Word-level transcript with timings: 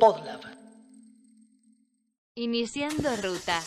Podlab. 0.00 0.40
Iniciando 2.34 3.10
ruta. 3.16 3.60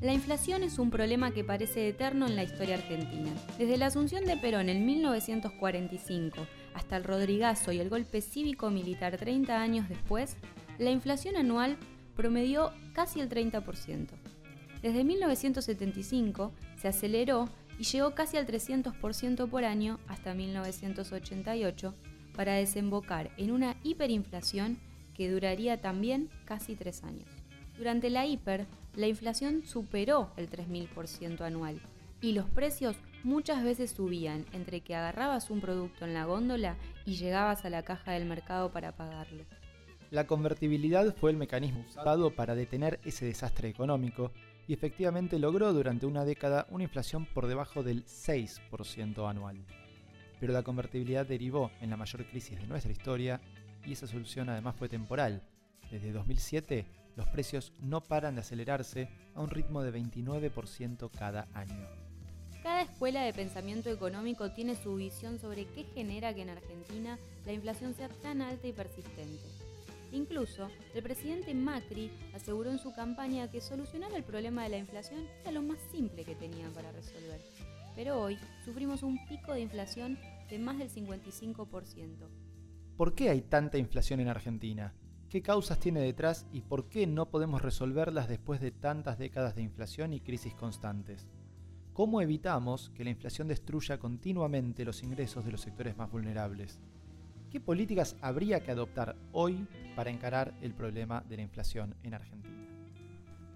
La 0.00 0.12
inflación 0.12 0.62
es 0.62 0.78
un 0.78 0.90
problema 0.90 1.30
que 1.30 1.44
parece 1.44 1.88
eterno 1.88 2.26
en 2.26 2.36
la 2.36 2.44
historia 2.44 2.74
argentina. 2.74 3.30
Desde 3.58 3.78
la 3.78 3.86
asunción 3.86 4.26
de 4.26 4.36
Perón 4.36 4.68
en 4.68 4.84
1945 4.84 6.46
hasta 6.74 6.96
el 6.96 7.04
Rodrigazo 7.04 7.72
y 7.72 7.80
el 7.80 7.88
golpe 7.88 8.20
cívico-militar 8.20 9.16
30 9.16 9.58
años 9.58 9.88
después, 9.88 10.36
la 10.78 10.90
inflación 10.90 11.36
anual 11.36 11.78
promedió 12.14 12.70
casi 12.92 13.20
el 13.20 13.30
30%. 13.30 14.08
Desde 14.82 15.04
1975 15.04 16.52
se 16.76 16.88
aceleró 16.88 17.48
y 17.78 17.84
llegó 17.84 18.14
casi 18.14 18.36
al 18.36 18.46
300% 18.46 19.48
por 19.48 19.64
año 19.64 19.98
hasta 20.08 20.34
1988 20.34 21.94
para 22.34 22.54
desembocar 22.54 23.30
en 23.36 23.50
una 23.50 23.76
hiperinflación 23.82 24.78
que 25.14 25.30
duraría 25.30 25.80
también 25.80 26.28
casi 26.44 26.74
tres 26.74 27.04
años. 27.04 27.28
Durante 27.78 28.10
la 28.10 28.26
hiper, 28.26 28.66
la 28.96 29.08
inflación 29.08 29.64
superó 29.64 30.30
el 30.36 30.48
3.000% 30.50 31.40
anual 31.40 31.80
y 32.20 32.32
los 32.32 32.46
precios 32.46 32.96
muchas 33.22 33.64
veces 33.64 33.90
subían 33.90 34.46
entre 34.52 34.80
que 34.80 34.94
agarrabas 34.94 35.50
un 35.50 35.60
producto 35.60 36.04
en 36.04 36.14
la 36.14 36.24
góndola 36.24 36.76
y 37.04 37.16
llegabas 37.16 37.64
a 37.64 37.70
la 37.70 37.82
caja 37.82 38.12
del 38.12 38.24
mercado 38.24 38.70
para 38.70 38.92
pagarlo. 38.92 39.44
La 40.10 40.26
convertibilidad 40.26 41.14
fue 41.16 41.32
el 41.32 41.36
mecanismo 41.36 41.84
usado 41.88 42.30
para 42.34 42.54
detener 42.54 43.00
ese 43.04 43.26
desastre 43.26 43.68
económico 43.68 44.30
y 44.66 44.72
efectivamente 44.72 45.38
logró 45.38 45.72
durante 45.72 46.06
una 46.06 46.24
década 46.24 46.66
una 46.70 46.84
inflación 46.84 47.26
por 47.26 47.46
debajo 47.46 47.82
del 47.82 48.04
6% 48.04 49.28
anual. 49.28 49.64
Pero 50.40 50.52
la 50.52 50.62
convertibilidad 50.62 51.26
derivó 51.26 51.70
en 51.80 51.90
la 51.90 51.96
mayor 51.96 52.24
crisis 52.26 52.58
de 52.58 52.66
nuestra 52.66 52.92
historia 52.92 53.40
y 53.84 53.92
esa 53.92 54.06
solución 54.06 54.48
además 54.48 54.74
fue 54.76 54.88
temporal. 54.88 55.42
Desde 55.90 56.12
2007 56.12 56.86
los 57.16 57.28
precios 57.28 57.72
no 57.80 58.02
paran 58.02 58.34
de 58.34 58.40
acelerarse 58.40 59.08
a 59.34 59.40
un 59.40 59.50
ritmo 59.50 59.82
de 59.82 59.92
29% 59.92 61.10
cada 61.10 61.48
año. 61.54 61.86
Cada 62.62 62.82
escuela 62.82 63.22
de 63.22 63.32
pensamiento 63.34 63.90
económico 63.90 64.50
tiene 64.50 64.74
su 64.74 64.96
visión 64.96 65.38
sobre 65.38 65.66
qué 65.66 65.84
genera 65.94 66.34
que 66.34 66.42
en 66.42 66.50
Argentina 66.50 67.18
la 67.44 67.52
inflación 67.52 67.94
sea 67.94 68.08
tan 68.08 68.40
alta 68.40 68.66
y 68.66 68.72
persistente. 68.72 69.63
Incluso, 70.14 70.68
el 70.94 71.02
presidente 71.02 71.52
Macri 71.54 72.08
aseguró 72.34 72.70
en 72.70 72.78
su 72.78 72.94
campaña 72.94 73.50
que 73.50 73.60
solucionar 73.60 74.12
el 74.14 74.22
problema 74.22 74.62
de 74.62 74.68
la 74.68 74.78
inflación 74.78 75.26
era 75.42 75.50
lo 75.50 75.60
más 75.60 75.80
simple 75.90 76.24
que 76.24 76.36
tenían 76.36 76.72
para 76.72 76.92
resolver. 76.92 77.40
Pero 77.96 78.20
hoy 78.20 78.38
sufrimos 78.64 79.02
un 79.02 79.18
pico 79.26 79.52
de 79.52 79.60
inflación 79.62 80.16
de 80.48 80.58
más 80.60 80.78
del 80.78 80.88
55%. 80.88 82.28
¿Por 82.96 83.16
qué 83.16 83.28
hay 83.28 83.42
tanta 83.42 83.76
inflación 83.76 84.20
en 84.20 84.28
Argentina? 84.28 84.94
¿Qué 85.28 85.42
causas 85.42 85.80
tiene 85.80 86.00
detrás 86.00 86.46
y 86.52 86.60
por 86.60 86.88
qué 86.88 87.08
no 87.08 87.28
podemos 87.28 87.60
resolverlas 87.60 88.28
después 88.28 88.60
de 88.60 88.70
tantas 88.70 89.18
décadas 89.18 89.56
de 89.56 89.62
inflación 89.62 90.12
y 90.12 90.20
crisis 90.20 90.54
constantes? 90.54 91.26
¿Cómo 91.92 92.20
evitamos 92.20 92.90
que 92.90 93.02
la 93.02 93.10
inflación 93.10 93.48
destruya 93.48 93.98
continuamente 93.98 94.84
los 94.84 95.02
ingresos 95.02 95.44
de 95.44 95.50
los 95.50 95.60
sectores 95.60 95.96
más 95.96 96.08
vulnerables? 96.08 96.78
¿Qué 97.54 97.60
políticas 97.60 98.16
habría 98.20 98.64
que 98.64 98.72
adoptar 98.72 99.14
hoy 99.30 99.68
para 99.94 100.10
encarar 100.10 100.52
el 100.60 100.74
problema 100.74 101.22
de 101.28 101.36
la 101.36 101.42
inflación 101.42 101.94
en 102.02 102.12
Argentina? 102.12 102.66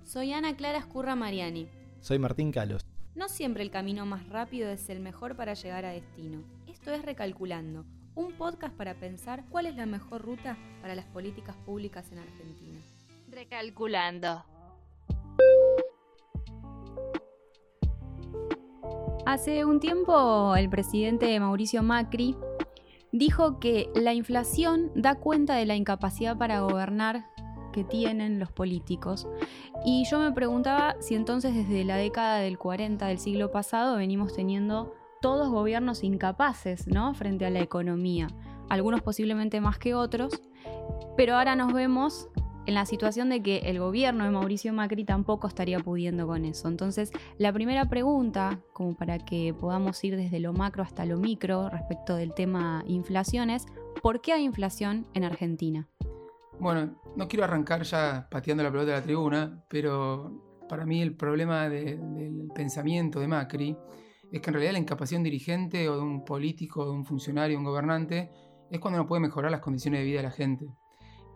Soy 0.05 0.32
Ana 0.32 0.55
Clara 0.55 0.78
Escurra 0.78 1.16
Mariani. 1.16 1.68
Soy 1.98 2.20
Martín 2.20 2.52
Calos. 2.52 2.86
No 3.16 3.28
siempre 3.28 3.64
el 3.64 3.72
camino 3.72 4.06
más 4.06 4.28
rápido 4.28 4.70
es 4.70 4.88
el 4.88 5.00
mejor 5.00 5.34
para 5.34 5.55
llegar 5.55 5.84
a 5.84 5.90
destino. 5.90 6.44
Esto 6.68 6.92
es 6.92 7.05
Recalculando, 7.05 7.86
un 8.14 8.34
podcast 8.34 8.72
para 8.77 8.94
pensar 8.94 9.44
cuál 9.50 9.66
es 9.66 9.74
la 9.74 9.86
mejor 9.86 10.22
ruta 10.22 10.56
para 10.80 10.94
las 10.94 11.06
políticas 11.06 11.56
públicas 11.56 12.12
en 12.12 12.18
Argentina. 12.18 12.78
Recalculando. 13.27 14.44
Hace 19.27 19.64
un 19.64 19.80
tiempo 19.80 20.55
el 20.55 20.70
presidente 20.70 21.39
Mauricio 21.40 21.83
Macri 21.83 22.36
dijo 23.13 23.58
que 23.58 23.91
la 23.95 24.14
inflación 24.14 24.91
da 24.95 25.17
cuenta 25.17 25.55
de 25.55 25.67
la 25.67 25.77
incapacidad 25.77 26.36
para 26.36 26.61
gobernar 26.61 27.27
que 27.73 27.85
tienen 27.85 28.39
los 28.39 28.51
políticos. 28.51 29.29
Y 29.85 30.05
yo 30.11 30.19
me 30.19 30.33
preguntaba 30.33 30.96
si 31.01 31.14
entonces 31.14 31.55
desde 31.55 31.85
la 31.85 31.97
década 31.97 32.39
del 32.39 32.58
40 32.58 33.07
del 33.07 33.18
siglo 33.18 33.51
pasado 33.51 33.97
venimos 33.97 34.35
teniendo 34.35 34.95
todos 35.20 35.48
gobiernos 35.51 36.05
incapaces, 36.05 36.86
¿no? 36.86 37.14
Frente 37.14 37.47
a 37.47 37.51
la 37.51 37.61
economía. 37.61 38.29
Algunos 38.68 39.02
posiblemente 39.02 39.61
más 39.61 39.79
que 39.79 39.95
otros, 39.95 40.41
pero 41.17 41.36
ahora 41.36 41.57
nos 41.57 41.73
vemos 41.73 42.29
en 42.68 42.74
la 42.74 42.84
situación 42.84 43.30
de 43.30 43.42
que 43.42 43.61
el 43.64 43.79
gobierno 43.79 44.24
de 44.24 44.30
Mauricio 44.30 44.74
Macri 44.74 45.02
tampoco 45.02 45.48
estaría 45.48 45.80
pudiendo 45.80 46.27
con 46.27 46.45
eso. 46.45 46.68
Entonces, 46.68 47.11
la 47.39 47.51
primera 47.51 47.89
pregunta, 47.89 48.61
como 48.74 48.95
para 48.95 49.18
que 49.18 49.55
podamos 49.58 50.05
ir 50.05 50.17
desde 50.18 50.39
lo 50.39 50.52
macro 50.52 50.83
hasta 50.83 51.06
lo 51.06 51.17
micro 51.17 51.70
respecto 51.70 52.14
del 52.14 52.34
tema 52.34 52.84
inflación, 52.86 53.48
es 53.48 53.64
¿por 54.02 54.20
qué 54.20 54.34
hay 54.34 54.45
inflación 54.45 55.06
en 55.14 55.24
Argentina? 55.24 55.89
Bueno, 56.61 57.01
no 57.17 57.27
quiero 57.27 57.45
arrancar 57.45 57.84
ya 57.84 58.29
pateando 58.30 58.62
la 58.62 58.70
pelota 58.70 58.90
de 58.90 58.96
la 58.98 59.02
tribuna, 59.02 59.64
pero 59.70 60.67
para 60.68 60.85
mí 60.85 61.00
el 61.00 61.17
problema 61.17 61.70
del 61.70 62.50
pensamiento 62.55 63.18
de 63.18 63.29
Macri 63.29 63.79
es 64.30 64.42
que 64.42 64.50
en 64.50 64.52
realidad 64.52 64.73
la 64.73 64.80
incapacidad 64.80 65.17
de 65.17 65.20
un 65.20 65.24
dirigente 65.24 65.89
o 65.89 65.96
de 65.96 66.02
un 66.02 66.23
político, 66.23 66.85
de 66.85 66.90
un 66.90 67.06
funcionario, 67.06 67.56
un 67.56 67.64
gobernante, 67.64 68.30
es 68.70 68.79
cuando 68.79 68.98
no 68.98 69.06
puede 69.06 69.23
mejorar 69.23 69.50
las 69.50 69.62
condiciones 69.62 70.00
de 70.00 70.05
vida 70.05 70.18
de 70.18 70.24
la 70.24 70.33
gente. 70.33 70.67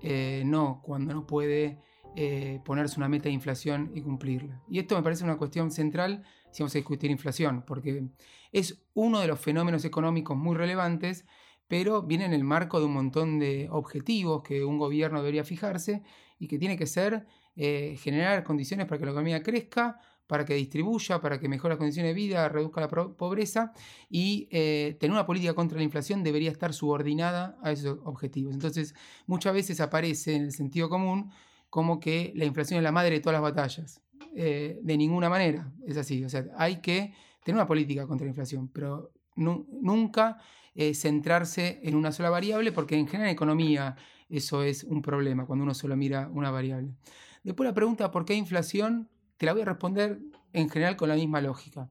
Eh, 0.03 0.43
no 0.45 0.81
cuando 0.83 1.15
no 1.15 1.27
puede 1.27 1.79
eh, 2.15 2.61
ponerse 2.65 2.99
una 2.99 3.09
meta 3.09 3.25
de 3.25 3.31
inflación 3.31 3.91
y 3.95 4.03
cumplirla. 4.03 4.61
Y 4.69 4.79
esto 4.79 4.97
me 4.97 5.03
parece 5.03 5.25
una 5.25 5.39
cuestión 5.39 5.71
central 5.71 6.25
si 6.51 6.63
vamos 6.63 6.75
a 6.75 6.79
discutir 6.79 7.11
inflación, 7.11 7.65
porque 7.67 8.05
es 8.53 8.85
uno 8.93 9.21
de 9.21 9.29
los 9.29 9.41
fenómenos 9.41 9.85
económicos 9.87 10.37
muy 10.37 10.55
relevantes, 10.55 11.25
pero 11.69 12.03
viene 12.03 12.27
en 12.27 12.35
el 12.35 12.45
marco 12.45 12.79
de 12.81 12.87
un 12.87 12.93
montón 12.93 13.39
de 13.39 13.69
objetivos 13.71 14.43
que 14.43 14.63
un 14.63 14.77
gobierno 14.77 15.21
debería 15.21 15.45
fijarse 15.45 16.03
y 16.39 16.49
que 16.49 16.59
tiene 16.59 16.77
que 16.77 16.87
ser 16.87 17.27
eh, 17.57 17.97
generar 17.99 18.45
condiciones 18.45 18.87
para 18.87 18.99
que 18.99 19.07
la 19.07 19.13
economía 19.13 19.43
crezca, 19.43 19.99
para 20.33 20.47
que 20.47 20.55
distribuya, 20.55 21.21
para 21.21 21.39
que 21.39 21.47
mejore 21.47 21.73
las 21.73 21.79
condiciones 21.79 22.09
de 22.09 22.15
vida, 22.15 22.49
reduzca 22.49 22.81
la 22.81 22.89
pobreza 22.89 23.75
y 24.09 24.49
eh, 24.51 24.97
tener 24.99 25.13
una 25.13 25.27
política 25.27 25.53
contra 25.53 25.77
la 25.77 25.85
inflación 25.85 26.23
debería 26.23 26.51
estar 26.51 26.73
subordinada 26.73 27.59
a 27.63 27.71
esos 27.71 27.99
objetivos. 28.05 28.55
Entonces, 28.55 28.95
muchas 29.27 29.53
veces 29.53 29.83
aparece 29.83 30.35
en 30.35 30.45
el 30.45 30.53
sentido 30.53 30.89
común 30.89 31.31
como 31.69 32.01
que 32.01 32.33
la 32.35 32.47
inflación 32.47 32.79
es 32.79 32.83
la 32.83 32.93
madre 32.93 33.11
de 33.11 33.21
todas 33.21 33.35
las 33.35 33.43
batallas. 33.43 34.01
Eh, 34.35 34.81
de 34.83 34.97
ninguna 34.97 35.29
manera 35.29 35.71
es 35.87 35.99
así. 35.99 36.25
O 36.25 36.31
sea, 36.31 36.47
hay 36.57 36.77
que 36.81 37.13
tener 37.45 37.57
una 37.57 37.67
política 37.67 38.07
contra 38.07 38.25
la 38.25 38.31
inflación, 38.31 38.69
pero 38.69 39.13
nunca 39.37 40.39
eh, 40.75 40.95
centrarse 40.95 41.79
en 41.83 41.95
una 41.95 42.11
sola 42.11 42.31
variable, 42.31 42.73
porque 42.73 42.97
en 42.97 43.07
general 43.07 43.29
en 43.29 43.35
economía 43.35 43.97
eso 44.31 44.63
es 44.63 44.83
un 44.85 45.03
problema 45.03 45.45
cuando 45.45 45.63
uno 45.63 45.75
solo 45.75 45.95
mira 45.95 46.31
una 46.33 46.51
variable. 46.51 46.95
Después 47.45 47.69
la 47.69 47.75
pregunta, 47.75 48.11
¿por 48.11 48.25
qué 48.25 48.33
inflación? 48.33 49.11
Te 49.43 49.47
la 49.47 49.55
voy 49.55 49.63
a 49.63 49.65
responder 49.65 50.21
en 50.53 50.71
general 50.71 50.95
con 50.95 51.09
la 51.09 51.17
misma 51.17 51.41
lógica. 51.41 51.91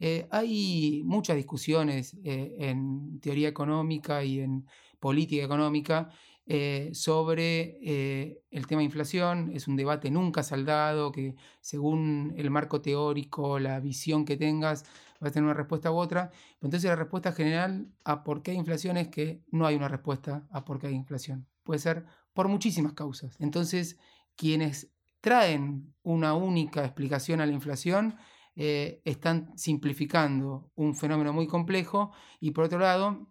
Eh, 0.00 0.26
hay 0.30 1.02
muchas 1.04 1.36
discusiones 1.36 2.16
eh, 2.24 2.56
en 2.58 3.20
teoría 3.20 3.48
económica 3.48 4.24
y 4.24 4.40
en 4.40 4.64
política 4.98 5.44
económica 5.44 6.08
eh, 6.46 6.88
sobre 6.94 8.40
el 8.50 8.66
tema 8.66 8.78
de 8.78 8.86
inflación. 8.86 9.50
Es 9.52 9.68
un 9.68 9.76
debate 9.76 10.10
nunca 10.10 10.42
saldado 10.42 11.12
que 11.12 11.34
según 11.60 12.32
el 12.38 12.50
marco 12.50 12.80
teórico, 12.80 13.58
la 13.58 13.78
visión 13.78 14.24
que 14.24 14.38
tengas, 14.38 14.84
vas 15.20 15.32
a 15.32 15.34
tener 15.34 15.44
una 15.44 15.52
respuesta 15.52 15.92
u 15.92 15.96
otra. 15.96 16.30
Entonces 16.62 16.88
la 16.88 16.96
respuesta 16.96 17.30
general 17.32 17.92
a 18.04 18.24
por 18.24 18.40
qué 18.40 18.52
hay 18.52 18.56
inflación 18.56 18.96
es 18.96 19.08
que 19.08 19.42
no 19.50 19.66
hay 19.66 19.76
una 19.76 19.88
respuesta 19.88 20.46
a 20.50 20.64
por 20.64 20.78
qué 20.78 20.86
hay 20.86 20.94
inflación. 20.94 21.46
Puede 21.62 21.78
ser 21.78 22.06
por 22.32 22.48
muchísimas 22.48 22.94
causas. 22.94 23.36
Entonces, 23.38 23.98
quienes 24.34 24.95
traen 25.26 25.92
una 26.04 26.34
única 26.34 26.84
explicación 26.84 27.40
a 27.40 27.46
la 27.46 27.52
inflación, 27.52 28.14
eh, 28.54 29.02
están 29.04 29.58
simplificando 29.58 30.70
un 30.76 30.94
fenómeno 30.94 31.32
muy 31.32 31.48
complejo 31.48 32.12
y 32.38 32.52
por 32.52 32.66
otro 32.66 32.78
lado, 32.78 33.26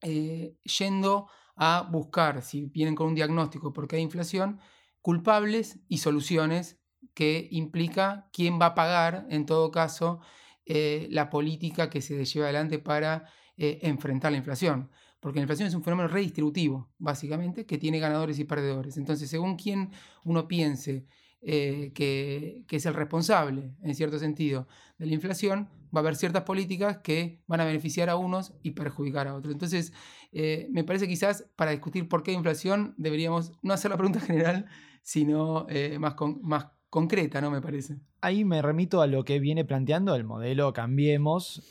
eh, 0.00 0.54
yendo 0.78 1.28
a 1.56 1.88
buscar, 1.90 2.42
si 2.42 2.66
vienen 2.66 2.94
con 2.94 3.08
un 3.08 3.16
diagnóstico 3.16 3.72
porque 3.72 3.96
hay 3.96 4.02
inflación, 4.02 4.60
culpables 5.00 5.80
y 5.88 5.98
soluciones 5.98 6.78
que 7.14 7.48
implica 7.50 8.30
quién 8.32 8.60
va 8.60 8.66
a 8.66 8.74
pagar, 8.76 9.26
en 9.28 9.44
todo 9.44 9.72
caso, 9.72 10.20
eh, 10.66 11.08
la 11.10 11.30
política 11.30 11.90
que 11.90 12.00
se 12.00 12.24
lleva 12.24 12.46
adelante 12.46 12.78
para 12.78 13.24
enfrentar 13.56 14.30
la 14.30 14.38
inflación 14.38 14.88
porque 15.20 15.38
la 15.38 15.42
inflación 15.42 15.68
es 15.68 15.74
un 15.74 15.82
fenómeno 15.82 16.08
redistributivo, 16.08 16.90
básicamente, 16.98 17.66
que 17.66 17.78
tiene 17.78 17.98
ganadores 17.98 18.38
y 18.38 18.44
perdedores. 18.44 18.96
Entonces, 18.96 19.28
según 19.28 19.56
quién 19.56 19.90
uno 20.24 20.46
piense 20.46 21.06
eh, 21.40 21.92
que, 21.94 22.64
es 22.68 22.86
el 22.86 22.94
responsable, 22.94 23.72
en 23.82 23.94
cierto 23.94 24.18
sentido, 24.18 24.66
de 24.98 25.06
la 25.06 25.14
inflación, 25.14 25.68
va 25.94 26.00
a 26.00 26.00
haber 26.00 26.16
ciertas 26.16 26.42
políticas 26.42 26.98
que 26.98 27.42
van 27.46 27.60
a 27.60 27.64
beneficiar 27.64 28.10
a 28.10 28.16
unos 28.16 28.54
y 28.62 28.72
perjudicar 28.72 29.28
a 29.28 29.34
otros. 29.34 29.52
Entonces, 29.52 29.92
eh, 30.32 30.68
me 30.70 30.82
parece 30.82 31.06
quizás 31.06 31.46
para 31.54 31.70
discutir 31.70 32.08
por 32.08 32.24
qué 32.24 32.32
inflación 32.32 32.94
deberíamos 32.96 33.52
no 33.62 33.72
hacer 33.72 33.90
la 33.90 33.96
pregunta 33.96 34.20
general, 34.20 34.66
sino 35.02 35.66
eh, 35.68 35.98
más, 36.00 36.16
más 36.42 36.66
concreta, 36.90 37.40
¿no? 37.40 37.50
Me 37.50 37.60
parece. 37.60 37.98
Ahí 38.20 38.44
me 38.44 38.60
remito 38.60 39.00
a 39.00 39.06
lo 39.06 39.24
que 39.24 39.38
viene 39.38 39.64
planteando 39.64 40.16
el 40.16 40.24
modelo 40.24 40.72
Cambiemos, 40.72 41.68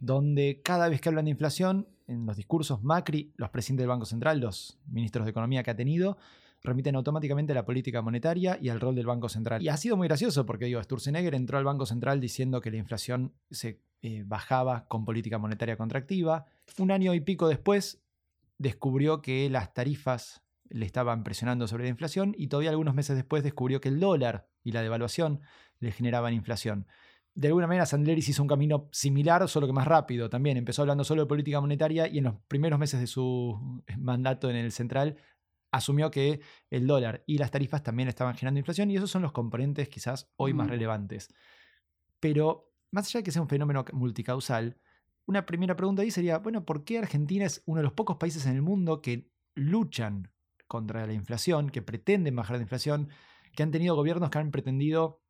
donde 0.00 0.62
cada 0.64 0.88
vez 0.88 1.02
que 1.02 1.10
hablan 1.10 1.26
de 1.26 1.32
inflación, 1.32 1.86
en 2.12 2.26
los 2.26 2.36
discursos 2.36 2.82
Macri, 2.82 3.32
los 3.36 3.50
presidentes 3.50 3.82
del 3.82 3.88
Banco 3.88 4.06
Central, 4.06 4.40
los 4.40 4.78
ministros 4.86 5.24
de 5.24 5.30
Economía 5.30 5.62
que 5.62 5.70
ha 5.70 5.76
tenido, 5.76 6.18
remiten 6.62 6.94
automáticamente 6.94 7.52
a 7.52 7.56
la 7.56 7.64
política 7.64 8.02
monetaria 8.02 8.58
y 8.60 8.68
al 8.68 8.80
rol 8.80 8.94
del 8.94 9.06
Banco 9.06 9.28
Central. 9.28 9.62
Y 9.62 9.68
ha 9.68 9.76
sido 9.76 9.96
muy 9.96 10.06
gracioso 10.06 10.46
porque, 10.46 10.66
digo, 10.66 10.82
Sturzenegger 10.82 11.34
entró 11.34 11.58
al 11.58 11.64
Banco 11.64 11.86
Central 11.86 12.20
diciendo 12.20 12.60
que 12.60 12.70
la 12.70 12.76
inflación 12.76 13.32
se 13.50 13.80
eh, 14.02 14.22
bajaba 14.26 14.86
con 14.86 15.04
política 15.04 15.38
monetaria 15.38 15.76
contractiva. 15.76 16.46
Un 16.78 16.90
año 16.90 17.14
y 17.14 17.20
pico 17.20 17.48
después 17.48 18.02
descubrió 18.58 19.22
que 19.22 19.50
las 19.50 19.74
tarifas 19.74 20.42
le 20.68 20.86
estaban 20.86 21.24
presionando 21.24 21.66
sobre 21.66 21.84
la 21.84 21.90
inflación 21.90 22.34
y 22.38 22.46
todavía 22.46 22.70
algunos 22.70 22.94
meses 22.94 23.16
después 23.16 23.42
descubrió 23.42 23.80
que 23.80 23.88
el 23.88 24.00
dólar 24.00 24.48
y 24.62 24.72
la 24.72 24.82
devaluación 24.82 25.40
le 25.80 25.92
generaban 25.92 26.32
inflación. 26.32 26.86
De 27.34 27.48
alguna 27.48 27.66
manera 27.66 27.86
Sandleris 27.86 28.28
hizo 28.28 28.42
un 28.42 28.48
camino 28.48 28.88
similar, 28.92 29.48
solo 29.48 29.66
que 29.66 29.72
más 29.72 29.86
rápido 29.86 30.28
también. 30.28 30.58
Empezó 30.58 30.82
hablando 30.82 31.02
solo 31.02 31.22
de 31.22 31.28
política 31.28 31.60
monetaria 31.60 32.06
y 32.06 32.18
en 32.18 32.24
los 32.24 32.34
primeros 32.46 32.78
meses 32.78 33.00
de 33.00 33.06
su 33.06 33.82
mandato 33.98 34.50
en 34.50 34.56
el 34.56 34.72
central 34.72 35.16
asumió 35.70 36.10
que 36.10 36.40
el 36.68 36.86
dólar 36.86 37.24
y 37.26 37.38
las 37.38 37.50
tarifas 37.50 37.82
también 37.82 38.08
estaban 38.08 38.34
generando 38.34 38.58
inflación 38.58 38.90
y 38.90 38.96
esos 38.96 39.10
son 39.10 39.22
los 39.22 39.32
componentes 39.32 39.88
quizás 39.88 40.30
hoy 40.36 40.52
más 40.52 40.68
relevantes. 40.68 41.34
Pero 42.20 42.74
más 42.90 43.06
allá 43.06 43.20
de 43.20 43.24
que 43.24 43.32
sea 43.32 43.40
un 43.40 43.48
fenómeno 43.48 43.84
multicausal, 43.92 44.78
una 45.24 45.46
primera 45.46 45.74
pregunta 45.74 46.02
ahí 46.02 46.10
sería, 46.10 46.38
bueno, 46.38 46.66
¿por 46.66 46.84
qué 46.84 46.98
Argentina 46.98 47.46
es 47.46 47.62
uno 47.64 47.78
de 47.78 47.84
los 47.84 47.94
pocos 47.94 48.18
países 48.18 48.44
en 48.44 48.54
el 48.54 48.62
mundo 48.62 49.00
que 49.00 49.30
luchan 49.54 50.30
contra 50.68 51.06
la 51.06 51.14
inflación, 51.14 51.70
que 51.70 51.80
pretenden 51.80 52.36
bajar 52.36 52.56
la 52.56 52.62
inflación, 52.62 53.08
que 53.54 53.62
han 53.62 53.70
tenido 53.70 53.94
gobiernos 53.94 54.30
que 54.30 54.38
han 54.38 54.50
pretendido 54.50 55.21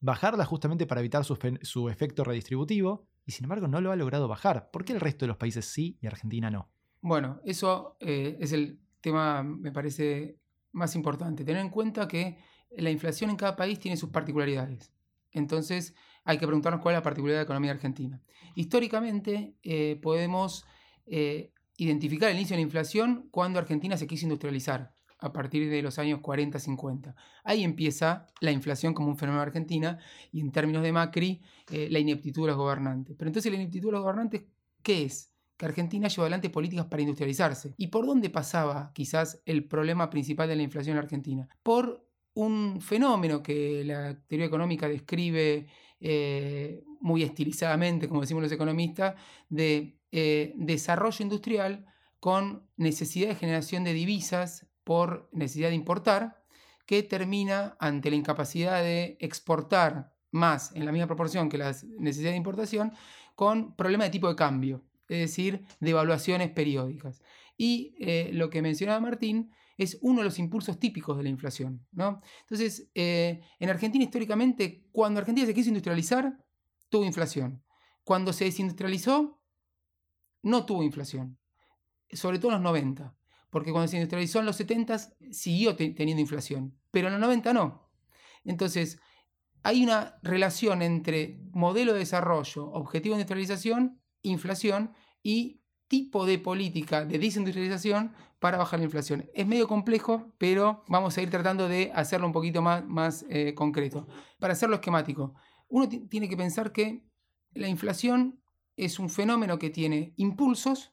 bajarla 0.00 0.44
justamente 0.44 0.86
para 0.86 1.00
evitar 1.00 1.24
su, 1.24 1.88
efecto 1.88 2.24
redistributivo 2.24 3.06
y 3.26 3.32
sin 3.32 3.44
embargo 3.44 3.68
no 3.68 3.80
lo 3.80 3.92
ha 3.92 3.96
logrado 3.96 4.28
bajar? 4.28 4.70
¿Por 4.70 4.84
qué 4.84 4.92
el 4.92 5.00
resto 5.00 5.24
de 5.24 5.28
los 5.28 5.36
países 5.36 5.66
sí 5.66 5.98
y 6.00 6.06
Argentina 6.06 6.50
no? 6.50 6.70
Bueno, 7.00 7.40
eso 7.44 7.96
eh, 8.00 8.36
es 8.40 8.52
el 8.52 8.80
tema, 9.00 9.42
me 9.42 9.72
parece, 9.72 10.38
más 10.72 10.94
importante. 10.96 11.44
Tener 11.44 11.60
en 11.60 11.70
cuenta 11.70 12.08
que 12.08 12.38
la 12.76 12.90
inflación 12.90 13.30
en 13.30 13.36
cada 13.36 13.56
país 13.56 13.78
tiene 13.78 13.96
sus 13.96 14.10
particularidades. 14.10 14.92
Entonces, 15.30 15.94
hay 16.24 16.38
que 16.38 16.46
preguntarnos 16.46 16.80
cuál 16.80 16.94
es 16.94 16.98
la 16.98 17.02
particularidad 17.02 17.40
de 17.40 17.42
la 17.42 17.44
economía 17.44 17.72
argentina. 17.72 18.22
Históricamente, 18.54 19.56
eh, 19.62 19.98
podemos 20.02 20.64
eh, 21.06 21.52
identificar 21.76 22.30
el 22.30 22.36
inicio 22.36 22.54
de 22.54 22.62
la 22.62 22.66
inflación 22.66 23.28
cuando 23.30 23.58
Argentina 23.58 23.96
se 23.96 24.06
quiso 24.06 24.24
industrializar, 24.24 24.93
a 25.24 25.32
partir 25.32 25.70
de 25.70 25.80
los 25.80 25.98
años 25.98 26.20
40-50. 26.20 27.14
Ahí 27.44 27.64
empieza 27.64 28.26
la 28.40 28.50
inflación 28.50 28.92
como 28.92 29.08
un 29.08 29.16
fenómeno 29.16 29.40
de 29.40 29.46
Argentina 29.46 29.98
y 30.30 30.40
en 30.40 30.52
términos 30.52 30.82
de 30.82 30.92
Macri, 30.92 31.40
eh, 31.70 31.88
la 31.90 31.98
ineptitud 31.98 32.42
de 32.42 32.48
los 32.48 32.56
gobernantes. 32.58 33.16
Pero 33.18 33.30
entonces 33.30 33.50
la 33.50 33.58
ineptitud 33.58 33.88
de 33.88 33.92
los 33.92 34.02
gobernantes, 34.02 34.42
¿qué 34.82 35.04
es? 35.04 35.30
que 35.56 35.66
Argentina 35.66 36.08
llevó 36.08 36.22
adelante 36.22 36.50
políticas 36.50 36.86
para 36.86 37.02
industrializarse. 37.02 37.74
¿Y 37.76 37.86
por 37.86 38.06
dónde 38.06 38.28
pasaba 38.28 38.90
quizás 38.92 39.40
el 39.46 39.68
problema 39.68 40.10
principal 40.10 40.48
de 40.48 40.56
la 40.56 40.62
inflación 40.62 40.96
en 40.96 41.04
Argentina? 41.04 41.48
Por 41.62 42.04
un 42.34 42.80
fenómeno 42.80 43.40
que 43.42 43.84
la 43.84 44.18
teoría 44.26 44.46
económica 44.46 44.88
describe 44.88 45.68
eh, 46.00 46.82
muy 47.00 47.22
estilizadamente, 47.22 48.08
como 48.08 48.20
decimos 48.20 48.42
los 48.42 48.52
economistas, 48.52 49.14
de 49.48 49.96
eh, 50.10 50.52
desarrollo 50.56 51.22
industrial 51.22 51.86
con 52.18 52.66
necesidad 52.76 53.28
de 53.28 53.34
generación 53.36 53.84
de 53.84 53.92
divisas 53.92 54.66
por 54.84 55.28
necesidad 55.32 55.70
de 55.70 55.74
importar, 55.74 56.44
que 56.86 57.02
termina 57.02 57.76
ante 57.80 58.10
la 58.10 58.16
incapacidad 58.16 58.82
de 58.82 59.16
exportar 59.20 60.14
más 60.30 60.72
en 60.74 60.84
la 60.84 60.92
misma 60.92 61.06
proporción 61.06 61.48
que 61.48 61.58
las 61.58 61.84
necesidades 61.84 62.34
de 62.34 62.38
importación, 62.38 62.92
con 63.34 63.74
problemas 63.74 64.08
de 64.08 64.12
tipo 64.12 64.28
de 64.28 64.36
cambio 64.36 64.84
es 65.08 65.18
decir, 65.18 65.64
devaluaciones 65.80 66.50
periódicas. 66.50 67.22
Y 67.56 67.94
eh, 67.98 68.30
lo 68.32 68.50
que 68.50 68.62
mencionaba 68.62 69.00
Martín 69.00 69.52
es 69.76 69.98
uno 70.02 70.20
de 70.20 70.24
los 70.24 70.38
impulsos 70.38 70.78
típicos 70.78 71.16
de 71.16 71.24
la 71.24 71.28
inflación. 71.28 71.86
¿no? 71.92 72.20
Entonces, 72.40 72.90
eh, 72.94 73.42
en 73.58 73.70
Argentina 73.70 74.04
históricamente, 74.04 74.86
cuando 74.92 75.20
Argentina 75.20 75.46
se 75.46 75.54
quiso 75.54 75.68
industrializar, 75.68 76.44
tuvo 76.88 77.04
inflación. 77.04 77.62
Cuando 78.02 78.32
se 78.32 78.44
desindustrializó, 78.44 79.40
no 80.42 80.66
tuvo 80.66 80.82
inflación. 80.82 81.38
Sobre 82.10 82.38
todo 82.38 82.52
en 82.52 82.62
los 82.62 82.62
90. 82.62 83.14
Porque 83.54 83.70
cuando 83.70 83.86
se 83.86 83.98
industrializó 83.98 84.40
en 84.40 84.46
los 84.46 84.56
70 84.56 84.98
siguió 85.30 85.76
teniendo 85.76 86.20
inflación. 86.20 86.76
Pero 86.90 87.06
en 87.06 87.12
los 87.12 87.20
90 87.20 87.52
no. 87.52 87.88
Entonces, 88.42 88.98
hay 89.62 89.84
una 89.84 90.18
relación 90.24 90.82
entre 90.82 91.38
modelo 91.52 91.92
de 91.92 92.00
desarrollo, 92.00 92.66
objetivo 92.72 93.14
de 93.14 93.20
industrialización 93.20 94.00
inflación 94.22 94.92
y 95.22 95.60
tipo 95.86 96.26
de 96.26 96.38
política 96.40 97.04
de 97.04 97.18
desindustrialización 97.18 98.12
para 98.40 98.58
bajar 98.58 98.80
la 98.80 98.86
inflación. 98.86 99.30
Es 99.34 99.46
medio 99.46 99.68
complejo, 99.68 100.34
pero 100.38 100.82
vamos 100.88 101.16
a 101.16 101.22
ir 101.22 101.30
tratando 101.30 101.68
de 101.68 101.92
hacerlo 101.94 102.26
un 102.26 102.32
poquito 102.32 102.60
más, 102.60 102.84
más 102.84 103.24
eh, 103.28 103.54
concreto. 103.54 104.08
Para 104.40 104.54
hacerlo 104.54 104.76
esquemático, 104.76 105.34
uno 105.68 105.88
tiene 105.88 106.28
que 106.28 106.36
pensar 106.36 106.72
que 106.72 107.04
la 107.52 107.68
inflación 107.68 108.40
es 108.76 108.98
un 108.98 109.08
fenómeno 109.08 109.58
que 109.58 109.70
tiene 109.70 110.14
impulsos 110.16 110.92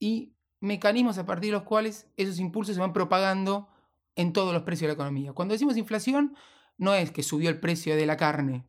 y 0.00 0.33
mecanismos 0.64 1.18
a 1.18 1.26
partir 1.26 1.50
de 1.50 1.58
los 1.58 1.64
cuales 1.64 2.08
esos 2.16 2.38
impulsos 2.38 2.74
se 2.74 2.80
van 2.80 2.92
propagando 2.92 3.68
en 4.16 4.32
todos 4.32 4.52
los 4.54 4.62
precios 4.62 4.82
de 4.82 4.88
la 4.88 4.94
economía. 4.94 5.32
Cuando 5.32 5.52
decimos 5.52 5.76
inflación, 5.76 6.34
no 6.78 6.94
es 6.94 7.10
que 7.10 7.22
subió 7.22 7.50
el 7.50 7.60
precio 7.60 7.94
de 7.96 8.06
la 8.06 8.16
carne, 8.16 8.66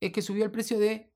es 0.00 0.12
que 0.12 0.22
subió 0.22 0.44
el 0.44 0.50
precio 0.50 0.78
de 0.78 1.12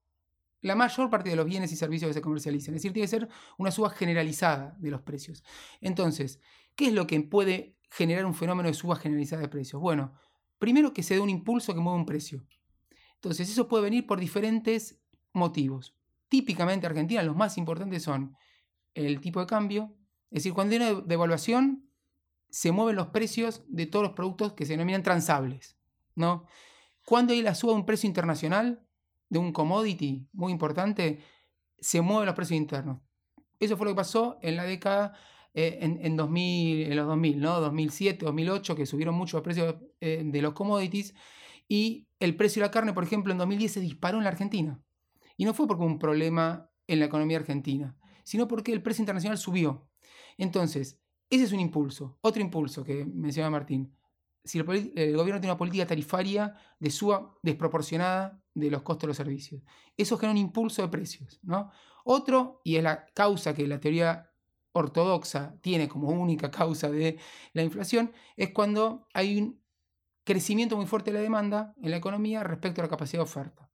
la 0.60 0.74
mayor 0.74 1.08
parte 1.08 1.30
de 1.30 1.36
los 1.36 1.46
bienes 1.46 1.72
y 1.72 1.76
servicios 1.76 2.10
que 2.10 2.14
se 2.14 2.20
comercializan. 2.20 2.74
Es 2.74 2.82
decir, 2.82 2.92
tiene 2.92 3.06
que 3.06 3.10
ser 3.10 3.28
una 3.56 3.70
suba 3.70 3.90
generalizada 3.90 4.76
de 4.78 4.90
los 4.90 5.02
precios. 5.02 5.42
Entonces, 5.80 6.40
¿qué 6.74 6.88
es 6.88 6.92
lo 6.92 7.06
que 7.06 7.20
puede 7.20 7.76
generar 7.90 8.26
un 8.26 8.34
fenómeno 8.34 8.68
de 8.68 8.74
suba 8.74 8.96
generalizada 8.96 9.42
de 9.42 9.48
precios? 9.48 9.80
Bueno, 9.80 10.12
primero 10.58 10.92
que 10.92 11.02
se 11.02 11.14
dé 11.14 11.20
un 11.20 11.30
impulso 11.30 11.74
que 11.74 11.80
mueva 11.80 11.98
un 11.98 12.06
precio. 12.06 12.44
Entonces, 13.14 13.48
eso 13.48 13.66
puede 13.66 13.84
venir 13.84 14.06
por 14.06 14.20
diferentes 14.20 15.00
motivos. 15.32 15.94
Típicamente 16.28 16.86
en 16.86 16.90
Argentina 16.90 17.22
los 17.22 17.36
más 17.36 17.56
importantes 17.56 18.02
son 18.02 18.36
el 18.94 19.20
tipo 19.20 19.40
de 19.40 19.46
cambio, 19.46 19.97
es 20.30 20.42
decir, 20.42 20.52
cuando 20.52 20.74
hay 20.74 20.82
una 20.82 21.00
devaluación, 21.00 21.90
se 22.50 22.72
mueven 22.72 22.96
los 22.96 23.08
precios 23.08 23.62
de 23.68 23.86
todos 23.86 24.04
los 24.04 24.12
productos 24.12 24.54
que 24.54 24.66
se 24.66 24.72
denominan 24.72 25.02
transables. 25.02 25.78
¿no? 26.14 26.44
Cuando 27.04 27.32
hay 27.32 27.42
la 27.42 27.54
suba 27.54 27.72
de 27.72 27.78
un 27.78 27.86
precio 27.86 28.06
internacional, 28.06 28.84
de 29.30 29.38
un 29.38 29.52
commodity 29.52 30.28
muy 30.32 30.52
importante, 30.52 31.20
se 31.78 32.00
mueven 32.00 32.26
los 32.26 32.34
precios 32.34 32.56
internos. 32.56 33.00
Eso 33.60 33.76
fue 33.76 33.86
lo 33.86 33.92
que 33.92 33.96
pasó 33.96 34.38
en 34.42 34.56
la 34.56 34.64
década, 34.64 35.14
eh, 35.54 35.78
en, 35.80 36.16
2000, 36.16 36.90
en 36.90 36.96
los 36.96 37.06
2000, 37.06 37.40
¿no? 37.40 37.60
2007, 37.60 38.24
2008, 38.24 38.76
que 38.76 38.86
subieron 38.86 39.14
mucho 39.14 39.38
los 39.38 39.44
precios 39.44 39.76
eh, 40.00 40.22
de 40.24 40.42
los 40.42 40.52
commodities. 40.52 41.14
Y 41.68 42.08
el 42.20 42.36
precio 42.36 42.60
de 42.60 42.68
la 42.68 42.70
carne, 42.70 42.92
por 42.92 43.04
ejemplo, 43.04 43.32
en 43.32 43.38
2010 43.38 43.72
se 43.72 43.80
disparó 43.80 44.18
en 44.18 44.24
la 44.24 44.30
Argentina. 44.30 44.80
Y 45.36 45.44
no 45.44 45.54
fue 45.54 45.66
porque 45.66 45.84
un 45.84 45.98
problema 45.98 46.70
en 46.86 47.00
la 47.00 47.06
economía 47.06 47.38
argentina, 47.38 47.96
sino 48.24 48.48
porque 48.48 48.72
el 48.72 48.82
precio 48.82 49.02
internacional 49.02 49.38
subió. 49.38 49.87
Entonces, 50.38 50.98
ese 51.28 51.44
es 51.44 51.52
un 51.52 51.60
impulso. 51.60 52.16
Otro 52.22 52.40
impulso 52.40 52.82
que 52.82 53.04
menciona 53.04 53.50
Martín 53.50 53.92
si 54.48 54.58
el, 54.58 54.64
gobierno 54.64 55.40
tiene 55.40 55.52
una 55.52 55.58
política 55.58 55.86
tarifaria 55.86 56.54
de 56.80 56.90
suba 56.90 57.36
desproporcionada 57.42 58.42
de 58.54 58.70
los 58.70 58.82
costos 58.82 59.02
de 59.02 59.06
los 59.08 59.16
servicios. 59.16 59.62
Eso 59.96 60.16
genera 60.16 60.32
un 60.32 60.38
impulso 60.38 60.80
de 60.80 60.88
precios. 60.88 61.38
¿no? 61.42 61.70
Otro, 62.04 62.62
y 62.64 62.76
es 62.76 62.82
la 62.82 63.06
causa 63.06 63.54
que 63.54 63.66
la 63.66 63.78
teoría 63.78 64.30
ortodoxa 64.72 65.56
tiene 65.60 65.88
como 65.88 66.08
única 66.08 66.50
causa 66.50 66.90
de 66.90 67.18
la 67.52 67.62
inflación, 67.62 68.12
es 68.36 68.50
cuando 68.50 69.06
hay 69.12 69.38
un 69.38 69.60
crecimiento 70.24 70.76
muy 70.76 70.86
fuerte 70.86 71.10
de 71.10 71.18
la 71.18 71.22
demanda 71.22 71.74
en 71.82 71.90
la 71.90 71.96
economía 71.96 72.42
respecto 72.42 72.80
a 72.80 72.84
la 72.84 72.90
capacidad 72.90 73.20
de 73.20 73.24
oferta. 73.24 73.67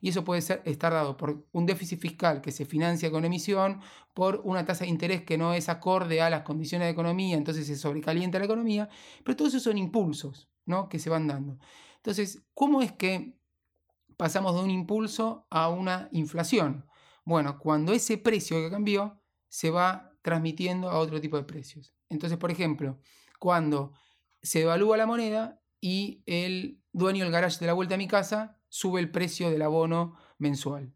Y 0.00 0.08
eso 0.10 0.24
puede 0.24 0.40
ser, 0.42 0.62
estar 0.64 0.92
dado 0.92 1.16
por 1.16 1.46
un 1.52 1.66
déficit 1.66 1.98
fiscal 1.98 2.40
que 2.40 2.52
se 2.52 2.64
financia 2.64 3.10
con 3.10 3.24
emisión, 3.24 3.80
por 4.12 4.40
una 4.44 4.64
tasa 4.64 4.84
de 4.84 4.90
interés 4.90 5.22
que 5.22 5.38
no 5.38 5.54
es 5.54 5.68
acorde 5.68 6.20
a 6.20 6.30
las 6.30 6.42
condiciones 6.42 6.86
de 6.86 6.92
economía, 6.92 7.36
entonces 7.36 7.66
se 7.66 7.76
sobrecalienta 7.76 8.38
la 8.38 8.44
economía, 8.44 8.88
pero 9.24 9.36
todos 9.36 9.50
esos 9.50 9.62
son 9.62 9.78
impulsos 9.78 10.48
¿no? 10.66 10.88
que 10.88 10.98
se 10.98 11.10
van 11.10 11.26
dando. 11.26 11.58
Entonces, 11.96 12.44
¿cómo 12.54 12.82
es 12.82 12.92
que 12.92 13.36
pasamos 14.16 14.54
de 14.54 14.62
un 14.62 14.70
impulso 14.70 15.46
a 15.50 15.68
una 15.68 16.08
inflación? 16.12 16.86
Bueno, 17.24 17.58
cuando 17.58 17.92
ese 17.92 18.18
precio 18.18 18.58
que 18.58 18.70
cambió 18.70 19.20
se 19.48 19.70
va 19.70 20.12
transmitiendo 20.22 20.90
a 20.90 20.98
otro 20.98 21.20
tipo 21.20 21.36
de 21.36 21.44
precios. 21.44 21.94
Entonces, 22.08 22.38
por 22.38 22.50
ejemplo, 22.50 22.98
cuando 23.38 23.92
se 24.42 24.62
evalúa 24.62 24.96
la 24.96 25.06
moneda 25.06 25.60
y 25.80 26.22
el 26.26 26.83
dueño 26.94 27.24
del 27.24 27.32
garage 27.32 27.58
de 27.58 27.66
la 27.66 27.74
vuelta 27.74 27.96
a 27.96 27.98
mi 27.98 28.08
casa 28.08 28.56
sube 28.68 29.00
el 29.00 29.10
precio 29.10 29.50
del 29.50 29.62
abono 29.62 30.16
mensual. 30.38 30.94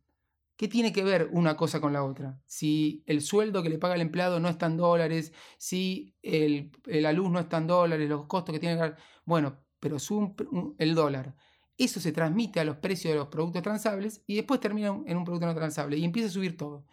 ¿Qué 0.56 0.66
tiene 0.66 0.92
que 0.92 1.04
ver 1.04 1.28
una 1.32 1.56
cosa 1.56 1.80
con 1.80 1.92
la 1.92 2.02
otra? 2.02 2.40
Si 2.46 3.02
el 3.06 3.20
sueldo 3.20 3.62
que 3.62 3.68
le 3.68 3.78
paga 3.78 3.94
el 3.94 4.00
empleado 4.00 4.40
no 4.40 4.48
está 4.48 4.66
en 4.66 4.76
dólares, 4.76 5.32
si 5.58 6.16
el, 6.22 6.72
la 6.86 7.12
luz 7.12 7.30
no 7.30 7.38
está 7.38 7.58
en 7.58 7.66
dólares, 7.66 8.08
los 8.08 8.26
costos 8.26 8.52
que 8.52 8.58
tiene 8.58 8.76
que 8.76 8.94
Bueno, 9.24 9.58
pero 9.78 9.98
sube 9.98 10.34
el 10.78 10.94
dólar. 10.94 11.36
Eso 11.76 12.00
se 12.00 12.10
transmite 12.10 12.58
a 12.58 12.64
los 12.64 12.76
precios 12.78 13.12
de 13.12 13.18
los 13.18 13.28
productos 13.28 13.62
transables 13.62 14.22
y 14.26 14.34
después 14.34 14.58
termina 14.58 14.88
en 15.06 15.16
un 15.16 15.24
producto 15.24 15.46
no 15.46 15.54
transable 15.54 15.96
y 15.96 16.04
empieza 16.04 16.28
a 16.28 16.32
subir 16.32 16.56
todo. 16.56 16.86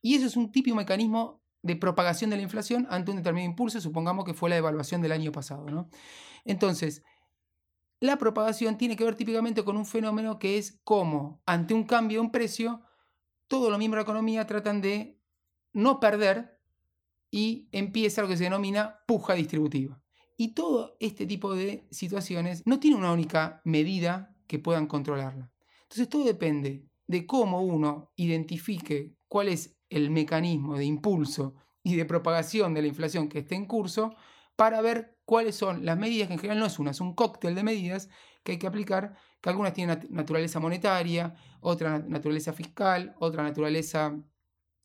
Y 0.00 0.14
eso 0.14 0.26
es 0.26 0.36
un 0.36 0.52
típico 0.52 0.76
mecanismo 0.76 1.42
de 1.62 1.76
propagación 1.76 2.30
de 2.30 2.36
la 2.36 2.42
inflación 2.42 2.86
ante 2.90 3.10
un 3.12 3.18
determinado 3.18 3.50
impulso, 3.50 3.80
supongamos 3.80 4.24
que 4.24 4.34
fue 4.34 4.50
la 4.50 4.56
devaluación 4.56 5.00
del 5.00 5.12
año 5.12 5.32
pasado. 5.32 5.66
¿no? 5.66 5.88
Entonces, 6.44 7.02
la 8.02 8.18
propagación 8.18 8.76
tiene 8.76 8.96
que 8.96 9.04
ver 9.04 9.14
típicamente 9.14 9.62
con 9.62 9.76
un 9.76 9.86
fenómeno 9.86 10.40
que 10.40 10.58
es 10.58 10.80
cómo, 10.82 11.40
ante 11.46 11.72
un 11.72 11.84
cambio 11.84 12.18
de 12.18 12.24
un 12.26 12.32
precio, 12.32 12.82
todos 13.46 13.70
los 13.70 13.78
miembros 13.78 14.00
de 14.00 14.02
la 14.02 14.10
economía 14.10 14.44
tratan 14.44 14.80
de 14.80 15.22
no 15.72 16.00
perder 16.00 16.60
y 17.30 17.68
empieza 17.70 18.20
lo 18.20 18.26
que 18.26 18.36
se 18.36 18.42
denomina 18.42 19.04
puja 19.06 19.34
distributiva. 19.34 20.02
Y 20.36 20.48
todo 20.48 20.96
este 20.98 21.26
tipo 21.26 21.54
de 21.54 21.86
situaciones 21.92 22.64
no 22.66 22.80
tiene 22.80 22.96
una 22.96 23.12
única 23.12 23.62
medida 23.64 24.36
que 24.48 24.58
puedan 24.58 24.88
controlarla. 24.88 25.52
Entonces 25.82 26.08
todo 26.08 26.24
depende 26.24 26.90
de 27.06 27.24
cómo 27.24 27.60
uno 27.60 28.10
identifique 28.16 29.14
cuál 29.28 29.46
es 29.46 29.78
el 29.90 30.10
mecanismo 30.10 30.76
de 30.76 30.86
impulso 30.86 31.54
y 31.84 31.94
de 31.94 32.04
propagación 32.04 32.74
de 32.74 32.82
la 32.82 32.88
inflación 32.88 33.28
que 33.28 33.38
esté 33.38 33.54
en 33.54 33.66
curso 33.66 34.16
para 34.56 34.80
ver 34.80 35.11
cuáles 35.24 35.56
son 35.56 35.84
las 35.84 35.98
medidas, 35.98 36.28
que 36.28 36.34
en 36.34 36.40
general 36.40 36.60
no 36.60 36.66
es 36.66 36.78
una, 36.78 36.90
es 36.90 37.00
un 37.00 37.14
cóctel 37.14 37.54
de 37.54 37.62
medidas 37.62 38.08
que 38.42 38.52
hay 38.52 38.58
que 38.58 38.66
aplicar, 38.66 39.14
que 39.40 39.50
algunas 39.50 39.72
tienen 39.72 40.06
naturaleza 40.10 40.60
monetaria, 40.60 41.34
otra 41.60 41.98
naturaleza 41.98 42.52
fiscal, 42.52 43.14
otra 43.18 43.42
naturaleza 43.42 44.16